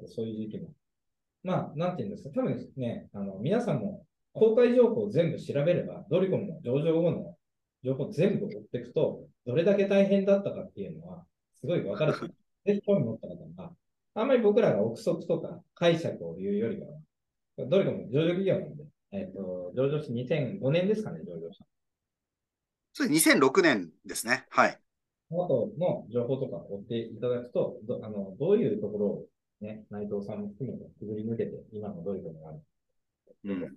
[0.00, 0.72] てそういう時期も。
[1.42, 7.36] まあ、なんていうんですか、多分ね、あの、皆さんも公開情報を全部調べれば、ドリコムの上場後の
[7.82, 12.20] 情報全部追っていくと、どれだけ大変だったかっていうのは、すごいわかるし、
[12.64, 13.63] ぜひ興味持った方が、
[14.14, 21.66] あんまり僕らが憶測とか解釈を言うよりかは、ドリコム上場企業なんで、えっ、ー、と、上場して2005年ですかね、上場した。
[22.92, 24.46] それ2006年ですね。
[24.50, 24.78] はい。
[25.30, 29.26] あとの情報とか追っていただくと、どあのどういうところを、
[29.60, 32.60] ね、内藤さんも含めてくぐり抜けて、今のどういうことがある
[33.46, 33.76] うん、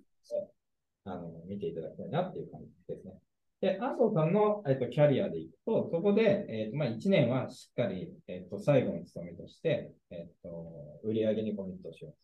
[1.04, 3.14] あの見ていただきたいなっていう感じですね。
[3.60, 12.16] で、麻生さんの、えっと、キャリアでいくと、そこで、えっとまあ、1年はしっかり、えっと、最後の務めとして、えっと、売上にコミットします。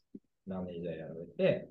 [0.47, 1.69] 何年以上やられて、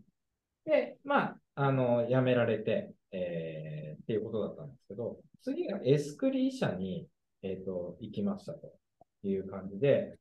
[0.65, 7.07] で、まあ、あの、辞められて、えー、っていうことだったんですけど、次がエスクリー社に、
[7.41, 8.73] えっ、と、行きましたと
[9.23, 10.17] いう感じで、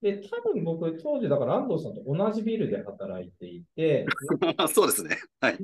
[0.00, 4.06] で、多分僕、当時だから安藤さんと同じビルで働いていて、
[4.72, 5.16] そうですね。
[5.40, 5.58] はい。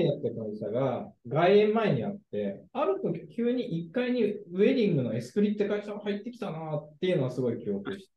[0.00, 8.08] やって会社が外苑前にあって、ある時急に1階にウェディングのエスクリって会社が入ってきたなっていうのはすごい記憶し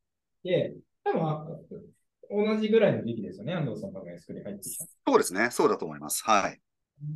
[0.44, 1.86] て、多分
[2.30, 4.86] 同じぐらいの時期ですよね、安藤さんがエスクリ入ってきた。
[4.86, 6.24] そうですね、そうだと思います。
[6.24, 6.60] はい。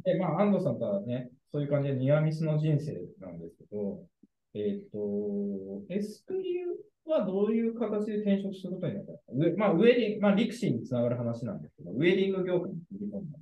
[0.04, 4.06] で、まあ、安藤さんとはね、そういう感じでニアミスの人生なんですけど、
[4.54, 6.60] えっ、と、エスクリ
[7.06, 9.58] はどういう形で転職することになったのか。
[9.58, 13.40] まあ、ウェディング、まあ、リクシーにつながる話なんですけど、ウェディング業界に切り込んだ。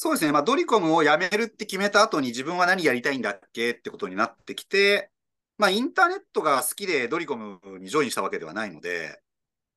[0.00, 5.10] そうですね、まあ、ドリコムを辞めるって決めた後に自分は何やりたいんだっけってことになってきて、
[5.58, 9.20] まあ、インターネットが好きでドリコムにジョインしたわけではないので、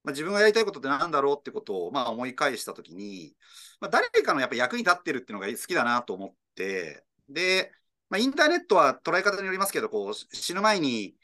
[0.04, 3.36] まあ、自分がやりたいことって何だろうってことをまあ思い返したときに、
[3.80, 7.72] まあ、誰かのやっぱ役に立ってるっていうのが好きだなと思って、で、
[8.12, 11.16] まあ、インターネットは捉え方によりますけど、こう死ぬ前に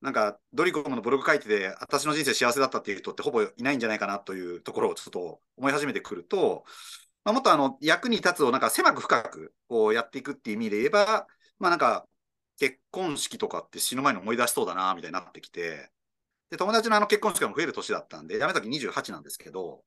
[0.00, 6.64] なんかドリコムのブログ書いてて、私の人生幸せだったっていう人ってほぼいないんじゃないかなというところをちょっと思い始めてくると、
[7.24, 11.26] まあ、もっとあの役に立つをなんか狭く深くこうやっていくっていう意味で言えば、
[11.58, 12.06] まあなんか
[12.58, 15.90] 結婚式とかって死ぬ前に思い出しそうだなみたいになってきて、
[16.50, 19.84] で友達のあの結婚式も増える年だったんで、辞めた時28なんですけど、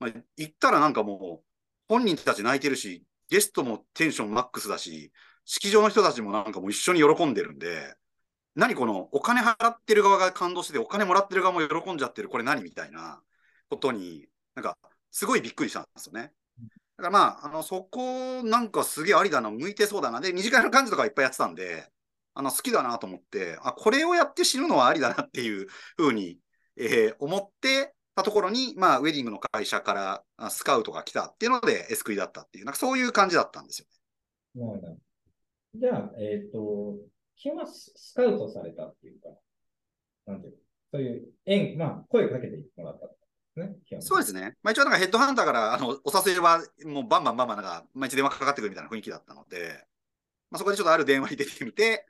[0.00, 1.46] まあ、行ったらなんかもう
[1.88, 5.12] 本人たち泣いてるし、ゲストもテンションマックスだし、
[5.44, 7.94] 式場の人たちもなんかもう一緒に喜んでるんで、
[8.54, 13.22] 何このお金払ってる側が感動してて、お金もらってる側も喜んじゃってる、これ何みたいな
[13.68, 14.76] ことに、なんか
[15.10, 16.32] すごいびっくりしたんですよね。
[17.00, 20.20] だからまあ、あのそこなんかすげえありだな、向いてそうだな。
[20.20, 21.90] で、二次会の感じとかいっぱいやってたんで、
[22.34, 26.38] あの好きだなと思って、あ、これをやって死ぬのはありだなっていうふうに、
[26.76, 33.80] えー、思ってたところに、まあ、ウェディングの会社からスカウトが来たっていうので、エスクイだったっていう、なんかそういう感じだったんです
[34.54, 34.98] よね。
[35.74, 36.98] じゃあ、えっ、ー、と、
[37.36, 39.28] 基本はスカウトされたっていうか、
[40.26, 40.58] なんていう
[40.92, 43.06] そういう縁、まあ、声をかけてもらった
[43.56, 44.56] ね、そうですね。
[44.62, 49.84] まあ、一応なんかヘッドハンターからあのお誘いはもうバンバンバンバンなんか毎日電話かかってくるみたいな雰囲気だったので、
[50.50, 52.06] まあ、そこでちょっとある電話に出てみて、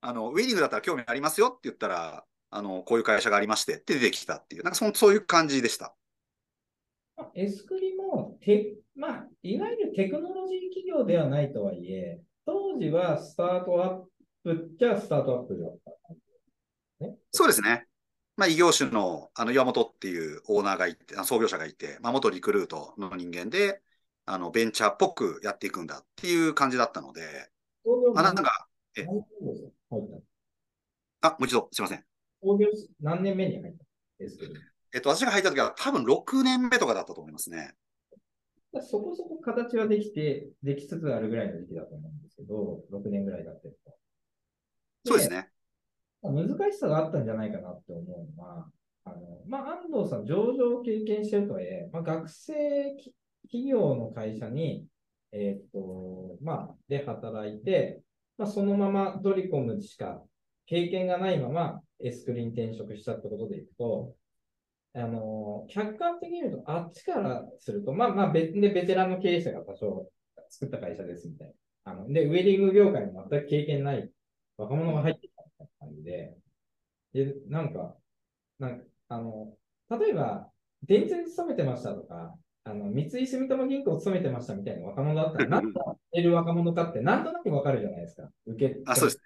[0.00, 5.94] あのウェディングだったら興味ありますよって言ったら、あのこういう会社がありましてって出てきたっていう、なんかそそういう感じでした。
[7.34, 14.02] エスクリもて、まあ、いわゆるテクノロジー企業ではないとはいえ、当時はスタートアッ
[14.44, 17.16] プじゃスタートアップだった、ね。
[17.30, 17.86] そうですね。
[18.36, 23.82] まあ、異業種のあの岩本っていうオーナーがいて、創業者がいて、まあ、元リクルートの人間で、
[24.24, 27.50] あのベンチャーっぽくやっていくんだっていう感じだったので、
[28.14, 29.06] あなんか、え
[31.20, 32.04] あ、もう一度、すみません。
[32.42, 32.68] 創業
[33.00, 33.84] 何年目に入った
[34.94, 37.74] えっと、私が入った時は多分6年目とかだったと思いますね。
[38.80, 43.74] そこそこ形はできて、できつつあるぐらいの時期だと思うんですけど、6年ぐらいだったと。
[45.04, 45.51] そうですね。
[46.30, 48.66] 難しさがあったんじゃないかなって思うのは、
[49.04, 52.54] あのまあ、安藤さん、上場を経験してるとはいえ、まあ、学生
[53.42, 54.86] 企業の会社に、
[55.32, 58.00] えっ、と、まあ、で働いて、
[58.38, 60.22] まあ、そのままドリコムしか
[60.66, 64.14] 経験がないままエスクリーン転職したってことでいくと、
[64.94, 70.08] あの、客観的に言うと、あっちからすると、まあまあ別でベテランの経営者が多少
[70.50, 71.48] 作った会社ですみたい
[71.84, 71.92] な。
[71.92, 74.10] あの、で、ウェディング業界に全く経験ない
[74.58, 75.28] 若者が入って
[75.66, 76.34] きたみたいな感
[77.12, 77.96] じで、で、なんか、
[78.58, 79.54] なんか、あの、
[79.90, 80.48] 例えば、
[80.82, 88.28] 電通に勤めてましたとか、あの、三井住友銀行勤めてましたみたいな若者だったら、何といる若者かってなんとなくわかるじゃないですか。
[88.46, 88.80] 受け。
[88.86, 89.22] あ、そうです。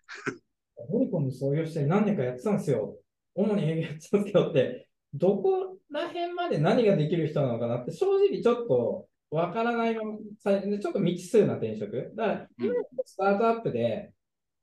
[0.90, 2.96] ドリコム創業して何年かやってたんですよ。
[3.34, 12.12] 主に営業やってたんですよって、どこら辺まで何ができる人なのかなって、正直ちょっとわからないまま、ちょっと未知数な転職。
[12.14, 14.12] だから、今スタートアップで、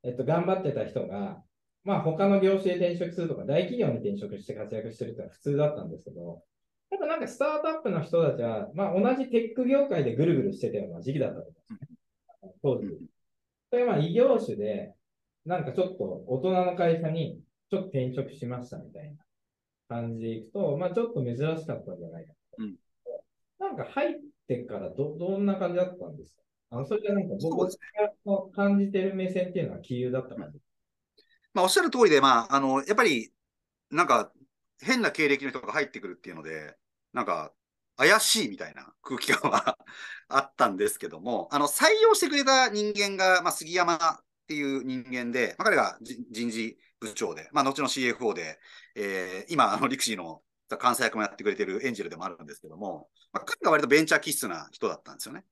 [0.04, 1.42] えっと、頑張ってた人が、
[1.84, 6.42] まあ他の業種で転職するとか、大企業に転職して活躍してるってのは普通だったんですけど、
[6.90, 11.98] ただなんかスタートアップの人たちは、まあ同じテック業界でぐるぐるしてたような時期だったと思うんですね。
[12.62, 12.88] 当時。
[13.70, 14.94] それは異業種で、
[15.46, 19.18] なんかちょっと大人の会社にちょっと転職しましたみたいな
[19.90, 22.64] 感じでいくと、まあちょっと珍しかったんじゃないかと。
[22.64, 22.76] うん、
[23.60, 24.16] なんか入っ
[24.48, 26.42] てからど、どんな感じだったんですか？
[26.70, 27.70] あのそれじゃなんか僕が
[28.56, 30.60] 感じてる目線っていうのは杞憂だった感じ、
[31.54, 33.32] まあおっしゃる通りで、まあ、あの、やっぱり、
[33.92, 34.32] なんか
[34.82, 36.76] 変な経歴の人が入ってくるっていうので、
[37.14, 37.54] なんか
[37.96, 39.78] 怪しいみたいな空気感は
[40.30, 44.00] あったんですけども、あの採用してくれた人間が、まあ、杉山っ
[44.48, 48.60] ていう人間で、まあ、彼が人事部長で、まあ、後の CFO で、
[48.96, 50.42] えー、今、あのリクシーの
[50.82, 55.46] 監査役もやってくれてるエンジェルでもあるんですけども、まあ、彼が割とベンチャー気質な人だったんですよね。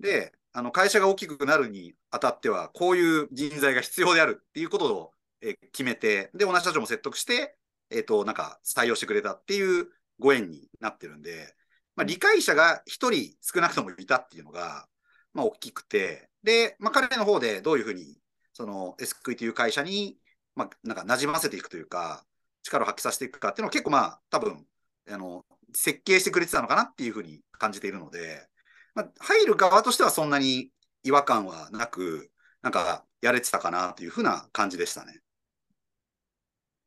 [0.00, 5.12] で、あの会社が大きくなるにあたっては、こういう人材が必要であるっていうことを、
[5.42, 7.56] え決めて、で、同じ社長も説得して、
[7.90, 9.88] えっ、と、なんか採用してくれたっていう
[10.18, 11.54] ご縁になってるんで、
[11.96, 14.86] まあ、理解者が1人少なくともいたっていうのが、
[15.34, 18.18] まあ、大きくて、で、まあ、彼の方でどういうふうに、
[18.52, 20.18] その SQ という会社に、
[20.54, 22.24] まあ、なんか馴染ませていくというか、
[22.62, 24.66] 力を発揮させていくかっていうのは結構まあ、多分、
[25.10, 28.46] あの、設計してくれてたのかなっていうふうに感じているので、
[28.94, 30.70] まあ、入る側としてはそんなに
[31.04, 32.30] 違和感はなく、
[32.62, 35.20] なんかやれてたかなというふうな感じでしたね。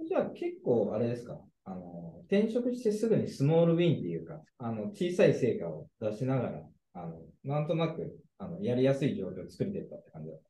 [0.07, 1.39] じゃあ結構あれですか？
[1.65, 6.61] あの、転職してすぐにスモールウィンっていうか、あの、小さい成果を出しながら、
[6.93, 10.43] あの、なんとなく、あの、やりやすい状況を作っていったって感じだった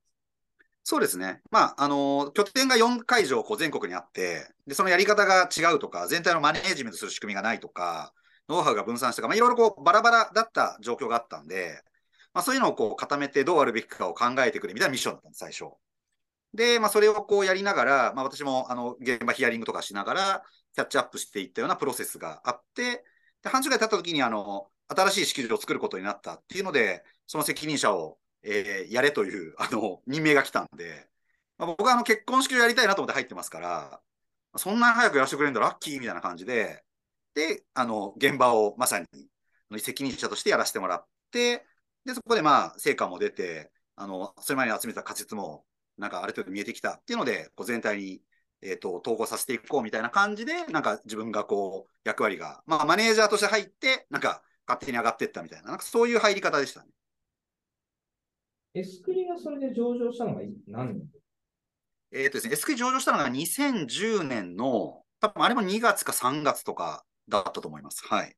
[0.83, 1.41] そうですね。
[1.51, 8.13] まあ、あの、拠点が4会場こう全国にあって、で、そのやり方が違うとか、全体のマネージメントする仕組みがないとか、
[8.49, 11.81] ノウハウが分散したとか、まあ、いろいろこうバラバラだった状況があったんで、
[12.33, 15.75] まあ、そういうのをこう固めてどうあるべきかを考えてくれみたいなミッションだったんです、最初。
[16.53, 20.43] で、まあ、それをこうやりながら、まあ、私もあの現場ヒアリングとかしながら、
[20.73, 23.03] キャッチアップしていったようなプロセスがあって、
[23.41, 31.09] で半年ぐらい経った時にあの新しい式場を作ることになったっていうので、その責任者を、えー、やれというあの任命が来たんで、
[31.57, 34.01] まあ、僕はあの結婚式をやりたいなと思って入ってますから、
[34.55, 36.83] そんなに早くやらせてくれるんだラッキーみたいな感じで、
[37.33, 39.07] で、あの、現場をまさに
[39.79, 41.65] 責任者としてやらせてもらって、
[42.05, 45.65] で、そこでまあ、成果も出て、あの、それまでに集めた仮説も、
[45.97, 48.21] なんかある程度見えてきたっていうので、こう全体に、
[48.61, 56.87] えっ、ー、と、統合させていこうみたいな感じで、なんか自分がこう、役割が、まあ、マネージャーとして入って、なんか勝手に上がっていったみたいな、なんかそういう入り方でしたね。
[58.75, 61.07] エスクリがそれで上場したのが何年？
[62.11, 68.03] えっ、ー、とですね、エスクリ上場したのが2010年の、多分あれも2月か3月とかだったと思います。
[68.05, 68.35] はい。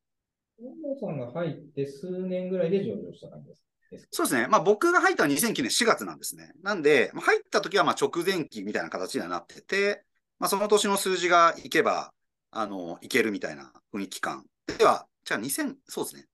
[0.57, 3.63] 本さんが入って数年ぐらいで上場した感じです
[4.11, 4.47] そうですね。
[4.47, 6.51] まあ僕が入ったのは2009年4月なんですね。
[6.61, 10.03] なんで、入った時はまあ直前期みたいな形にはなってて、
[10.39, 12.13] まあその年の数字がいけば、
[12.51, 14.45] あの、いけるみたいな雰囲気感。
[14.77, 16.27] では、じゃあ2000、そうですね。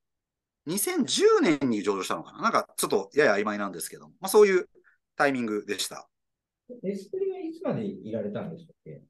[0.68, 2.41] 2010年に上場したのかな？
[2.41, 4.70] なんかちょっとやや曖昧なんですけど、まあそういう
[5.16, 6.08] タイミングでした。
[6.84, 9.02] エスプリはいつまでいられたんでしたっけ？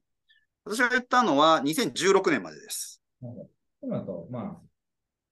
[0.64, 3.02] 私が言ったのは2016年までです。
[3.82, 4.62] 今と、まあ、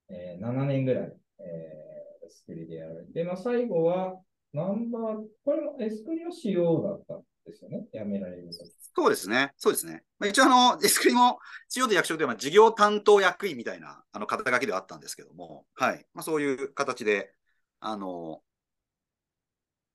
[0.09, 2.00] えー、7年ぐらい、えー、
[2.31, 4.21] スクリでやられて、まあ、最後は、
[4.53, 5.03] ナンバー、
[5.45, 10.03] これもエスクリは仕様だったんですよね、やめられるそうですね、そうですね。
[10.19, 16.05] まあ、一応、あの、エスクリも、仕様と役職では事業担当役員みたいなあの肩書きではあったんですけども、はい。
[16.13, 17.33] まあ、そういう形で、
[17.79, 18.43] あの、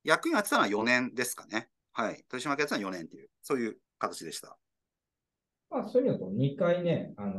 [0.04, 1.68] 役員やってたのは4年ですかね。
[1.92, 2.24] はい。
[2.30, 4.58] 取締役やってたのは4年っていう、そういう形でした。
[5.70, 7.34] まあ、そういうのと2回ね、あの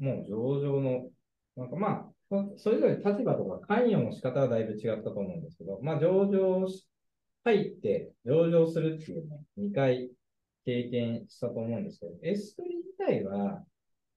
[0.00, 1.08] ー、もう上場の、
[1.56, 2.15] なんかまあ、
[2.56, 6.88] それぞれ立場とか関与の仕方はだいぶ違ったと思うんですけど、まあ、上場し、
[7.44, 10.10] 入って上場するっていうね、2回
[10.64, 13.64] 経験したと思うんですけど、S3 自体は、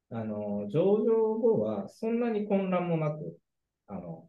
[0.09, 3.37] あの、上場後はそんなに混乱もなく、
[3.85, 4.27] あの、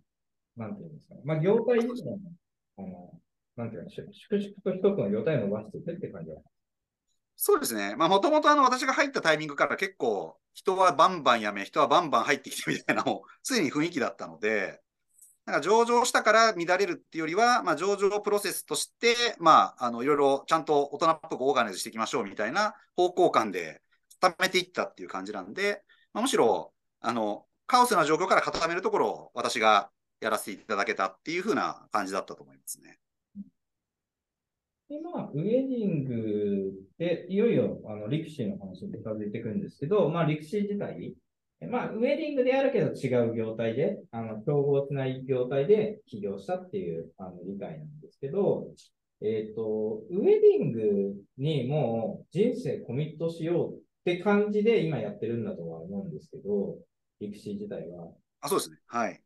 [0.56, 1.22] なんていうんですかね。
[1.24, 2.32] まあ、業態自体も、
[2.76, 3.20] あの、
[3.56, 6.42] なんていうの、粛々と一つの業態を伸ばしていくって感じは
[7.42, 7.96] そうですね。
[7.96, 14.82] まあ、もともとあの、私が入ったタイミングから結構、人はバンバン辞め、人はバンバン入ってきてみたいなのを、すでに雰囲気だったので、
[15.46, 23.80] なんか上場したから乱れるっていうよりは、まあ、上場プロセスとして、まあ、あの、いろいろちゃんと大人っぽくオーガナイズしていきましょうみたいな方向感で
[24.20, 25.82] 固めていったっていう感じなんで、
[26.12, 32.98] まあ、むしろ、あの、カオスな状況から固めるところを私がやらせていただけたっていうふうな感じだったと思いますね。
[34.90, 41.14] で、まあ、ウェディングで、いよいよ、あの、リクシーの話に近づいてくるんですけど、まあ、リクシー自体、
[41.70, 48.66] まあ、ウェディングであるけど違う業態で、あの、競合しない業態で起業したっていう、あの、理解なんですけど、
[49.22, 56.78] えっ、ー、と、ウェディングにもう人生コミットしようって感じで今やってるんだとは思うんですけど、
[57.20, 58.08] リクシー自体は。
[58.40, 58.78] あ、そうですね。
[58.86, 59.20] はい。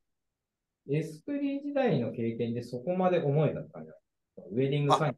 [0.90, 4.04] エスプリ時代の経験でそこまで思いだったんじゃない
[4.50, 5.16] ウェディングサイン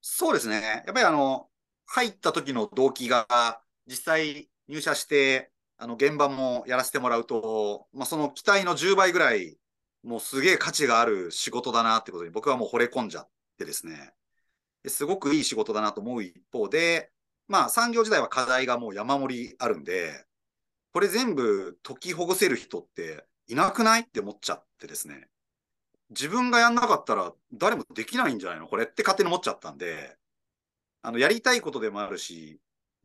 [0.00, 0.82] そうですね。
[0.86, 1.50] やっぱりあの、
[1.86, 9.58] 入った時の動機が、実際入社して、あの、現場もやらせてもらうと、まあ、その期待の10倍ぐらい、
[10.02, 13.28] もうすげえ価値がある仕事だなってことに僕はもう惚れ込んじゃっ
[13.58, 14.14] てですね。
[14.86, 17.12] すごくいい仕事だなと思う一方で、
[17.48, 20.26] まあ産業時代は課題がもう山盛りあるんで、
[20.92, 25.28] これ全部解きほぐせる人っていなくないって思っちゃってですね。
[26.10, 28.68] 自分がやんなかったら誰もできないんじゃないの？
[28.68, 30.16] これって勝手に思っちゃったんで、
[31.02, 32.60] あの、やりたいことでもあるし、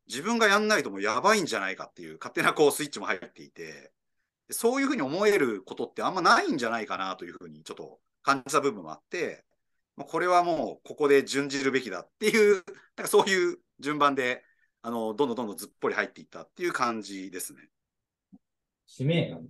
[0.08, 3.91] 自分がやんないともうやばいんじゃないかっていう勝手なこうスイッチも入っていて、
[4.49, 9.43] そういうふうに思えることってあんまないんじゃないかなというふうにちょっと感じた部分もあって、
[9.95, 12.64] これはもうここで準じるべきだっていう、
[12.95, 14.43] なんかそういう順番で、
[14.82, 17.70] あの、どんどんどんどんずっぽり入っていったっていう感じですね。
[18.86, 19.47] 使命感。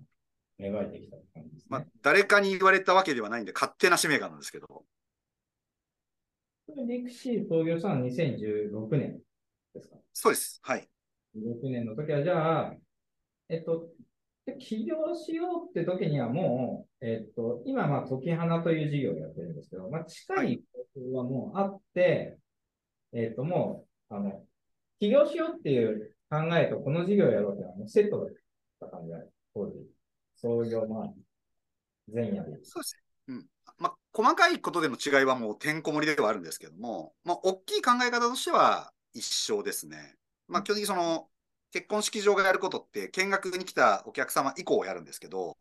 [0.70, 1.66] 描いてきた感じですね。
[1.70, 4.86] まあ、誰かに言われたわけではないんで、勝手な使命感なんですけど。
[6.88, 9.20] リクシー創業したのは2016年
[9.74, 9.98] ですか？
[10.14, 10.60] そうです。
[10.64, 10.88] はい。
[11.36, 12.76] 16年の時は、じゃあ、
[13.50, 13.90] えっと、
[14.46, 22.38] で起業しようって時にはもう、えっと、今、まあ、時花という事業をやってるんですけど、まあ、近いことはもうあって、
[23.14, 24.44] えっと、もう、あの、
[25.00, 28.30] 起業しようっていう考えとこの事業をやろうっていうのはもうセットだっ
[28.80, 29.20] た感じだ、
[29.54, 29.93] 当時。
[30.44, 32.60] 創業前、前夜で。
[32.64, 33.04] そうですね。
[33.30, 33.46] うん。
[33.80, 40.16] まあ、細かいことでの違いはもうてんこ盛りではあるんですけども、まあ、大きい考え方としては一緒ですね。
[40.50, 41.30] まあ、基本的にその、
[41.72, 45.56] 結婚式場がやることって、見学に来たお客様以降やるんですけど、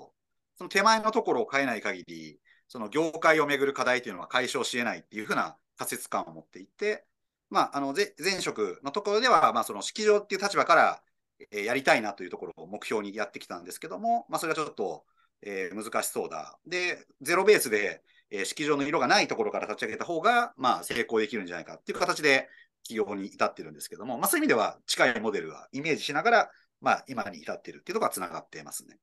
[0.56, 7.06] その手前のところを変えない限り、その業界をめぐる課題というのは解消し得ないっていうふうな仮説感を持っていて、
[7.50, 11.02] まあ、あの前職のところでは、まあ、その式場っていう立場から、
[11.50, 15.04] え、やりたいなというところを目標にやってきたんですけども、まあ、それはちょっと、
[15.42, 16.58] えー、難しそうだ。
[16.66, 22.48] で、ゼロベースで、えー、式場の色がないところから立ち上げた方が、まあ、成功できるんじゃないかっていう形で
[22.84, 28.98] 起業に至ってるんですけども、まあ、そういう意味では近いモデルはイメージしながら、まあ、今に至ってるっていうところがつながってますね。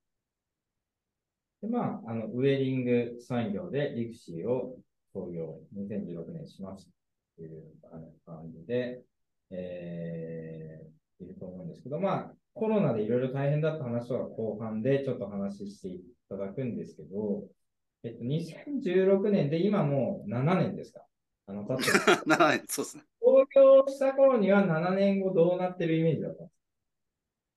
[1.62, 4.78] でまあ、あのウェディング産業でリクシーを
[5.14, 6.92] 創業2016年しました
[7.36, 7.64] という
[8.26, 9.02] 感じで、
[9.52, 17.43] えー、いると思うんですけど、まあ、コロナでいろいろ大変だった話は後半でちょっと話していただくんですけど、
[18.03, 21.01] えっと、2016年で今もう7年ですか？
[21.47, 21.84] あの、経って
[22.26, 23.03] 7 年、そうですね。
[23.22, 26.43] 創業した頃には7年後どうなってるイメージだった？
[26.43, 26.59] んです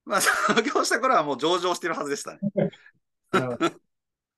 [0.04, 2.40] まあ、創業した頃はもう上場してるはずでしたね。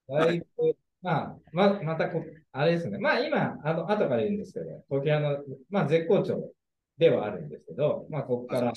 [0.09, 2.23] だいぶ、まあ、ままたこ、
[2.53, 2.99] あれですね。
[2.99, 6.53] まあ今、あの、後から言うんですけど、東京の、まあ絶好調
[6.99, 8.73] ではあるんですけど、まあここから、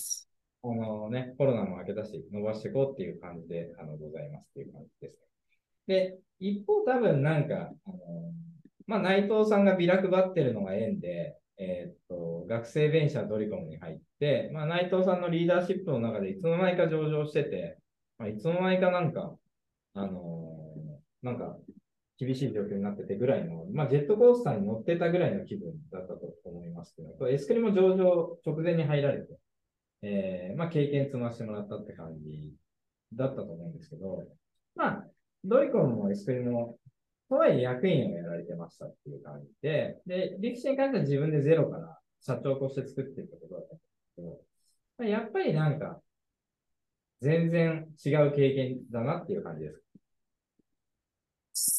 [0.63, 5.17] あのね、コロナも明けたし、伸ばしていこうっていう感じで、あの、ございますっていう感じです。
[5.87, 7.97] で、一方多分なんか、あの、
[8.85, 17.79] まあ内藤さんがビラ配ってるのが縁で、えー、っと、学生ベンチャードリコムに入って、まあ、内藤さんのリーダーシップの中でいつの間にか上場してて、
[18.19, 19.35] まあ、いつの間にかなんか、
[19.95, 21.57] あのー、なんか、
[22.19, 29.37] 厳しい状況になっててぐらいの、まあ、ジェットコースターに乗ってたぐらいの気分だったと思いますけど、エスクリも上場直前に入られて、
[30.01, 32.53] えー、まあ、経験積ませてもらったって感じ
[33.13, 34.23] だったと思うんですけど、
[34.75, 35.07] まあ、
[35.43, 36.77] ドリコムもエスクリも
[37.29, 44.27] とはいえ役員をやられてましたっていう感じで、で、力士に関しては自分でゼロから社長として作ってることだったんですけど、
[44.97, 46.01] まあやっぱりなんか、
[47.21, 49.81] 全然違う経験だなっていう感じです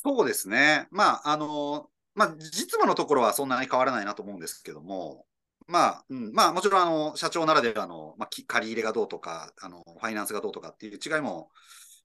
[0.02, 0.88] そうですね。
[0.90, 5.24] まあ、あの、まあ、実務のところはそんなに変わらないなと思うんですけども、
[5.68, 11.50] まあ、うん、まあ、もちろん、あの、社長ならではの、まあ、借り入れがどうとか、あの、ファイナンスがどうとかっていう違いも、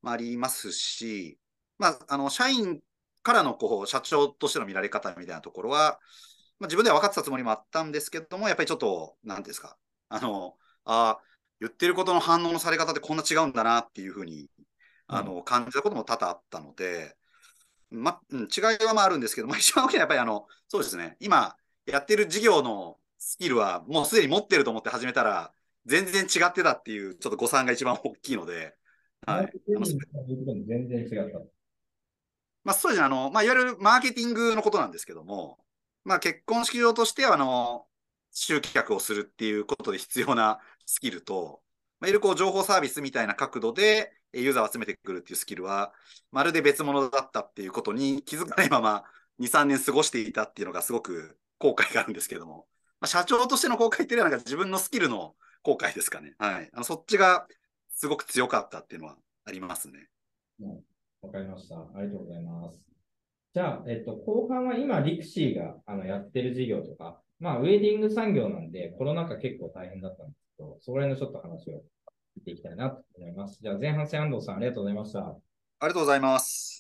[0.02, 1.40] まあ、ありますし、
[1.78, 2.82] まあ、あの、社員
[3.24, 6.00] からのこう社長としての見られ方みたいなところは、
[6.60, 9.78] まあ、自分では分かってたつもりもあったんですけども、やっぱりちょっと、なんですか、
[10.10, 11.18] あの、あ
[11.62, 14.50] 言ってることの反応のされ方ってこんな違うんだなっていうふうに、
[15.08, 17.16] あの、感じたことも多々あったので、
[17.90, 21.56] ま、うん、違いはまああるんですけど、まあ、一番大きなやっぱりあの、そうですね、今
[21.86, 25.54] やってる事業のスキルはもうすでに持ってると思って始めたら、
[25.86, 28.76] 全然違ってたっていう、ちょっと誤算が一番大きいので、
[29.26, 29.54] はい。
[29.66, 31.40] 全然違った。
[32.66, 35.58] まあ、そうですね、あの、まあ、いわゆるマーケティングのことなんですけども、
[36.04, 37.88] まあ、結婚式場としては、あの、
[38.32, 41.62] 集客をするっていうことで必要なスキルと、
[42.00, 45.94] まあ、いわゆるこう情報サービスみたいな角度でユーザーを集めてくるっていうスキルは、
[46.32, 49.06] まるで別物だったっていうことに気づかないまま
[49.40, 52.68] 2、3年過ごしていたっていうのがすごく後悔があるんですけども、
[53.04, 56.36] まあ、社長としての後悔っていうのはなんか自分のスキルの後悔ですかね。
[56.38, 56.70] はい。
[56.72, 57.48] あのそっちが
[57.90, 60.08] すごく強かったっていうのはありますね。
[60.62, 60.80] うん
[61.22, 61.76] わかりました。
[61.76, 62.80] ありがとうございます。
[63.54, 71.80] じゃあ、えっと、後半は今、リクシーがあのやってる事業とか、まあ、ウェディング産業なんで、コロナ禍結構大変だったんですけど、そこら辺のちょっと話を
[72.38, 73.60] 聞いていきたいなと思います。
[73.62, 75.20] じゃあ、前半戦安藤さん、ありがとうございました。
[75.20, 75.34] あ
[75.82, 76.73] りがとうございます。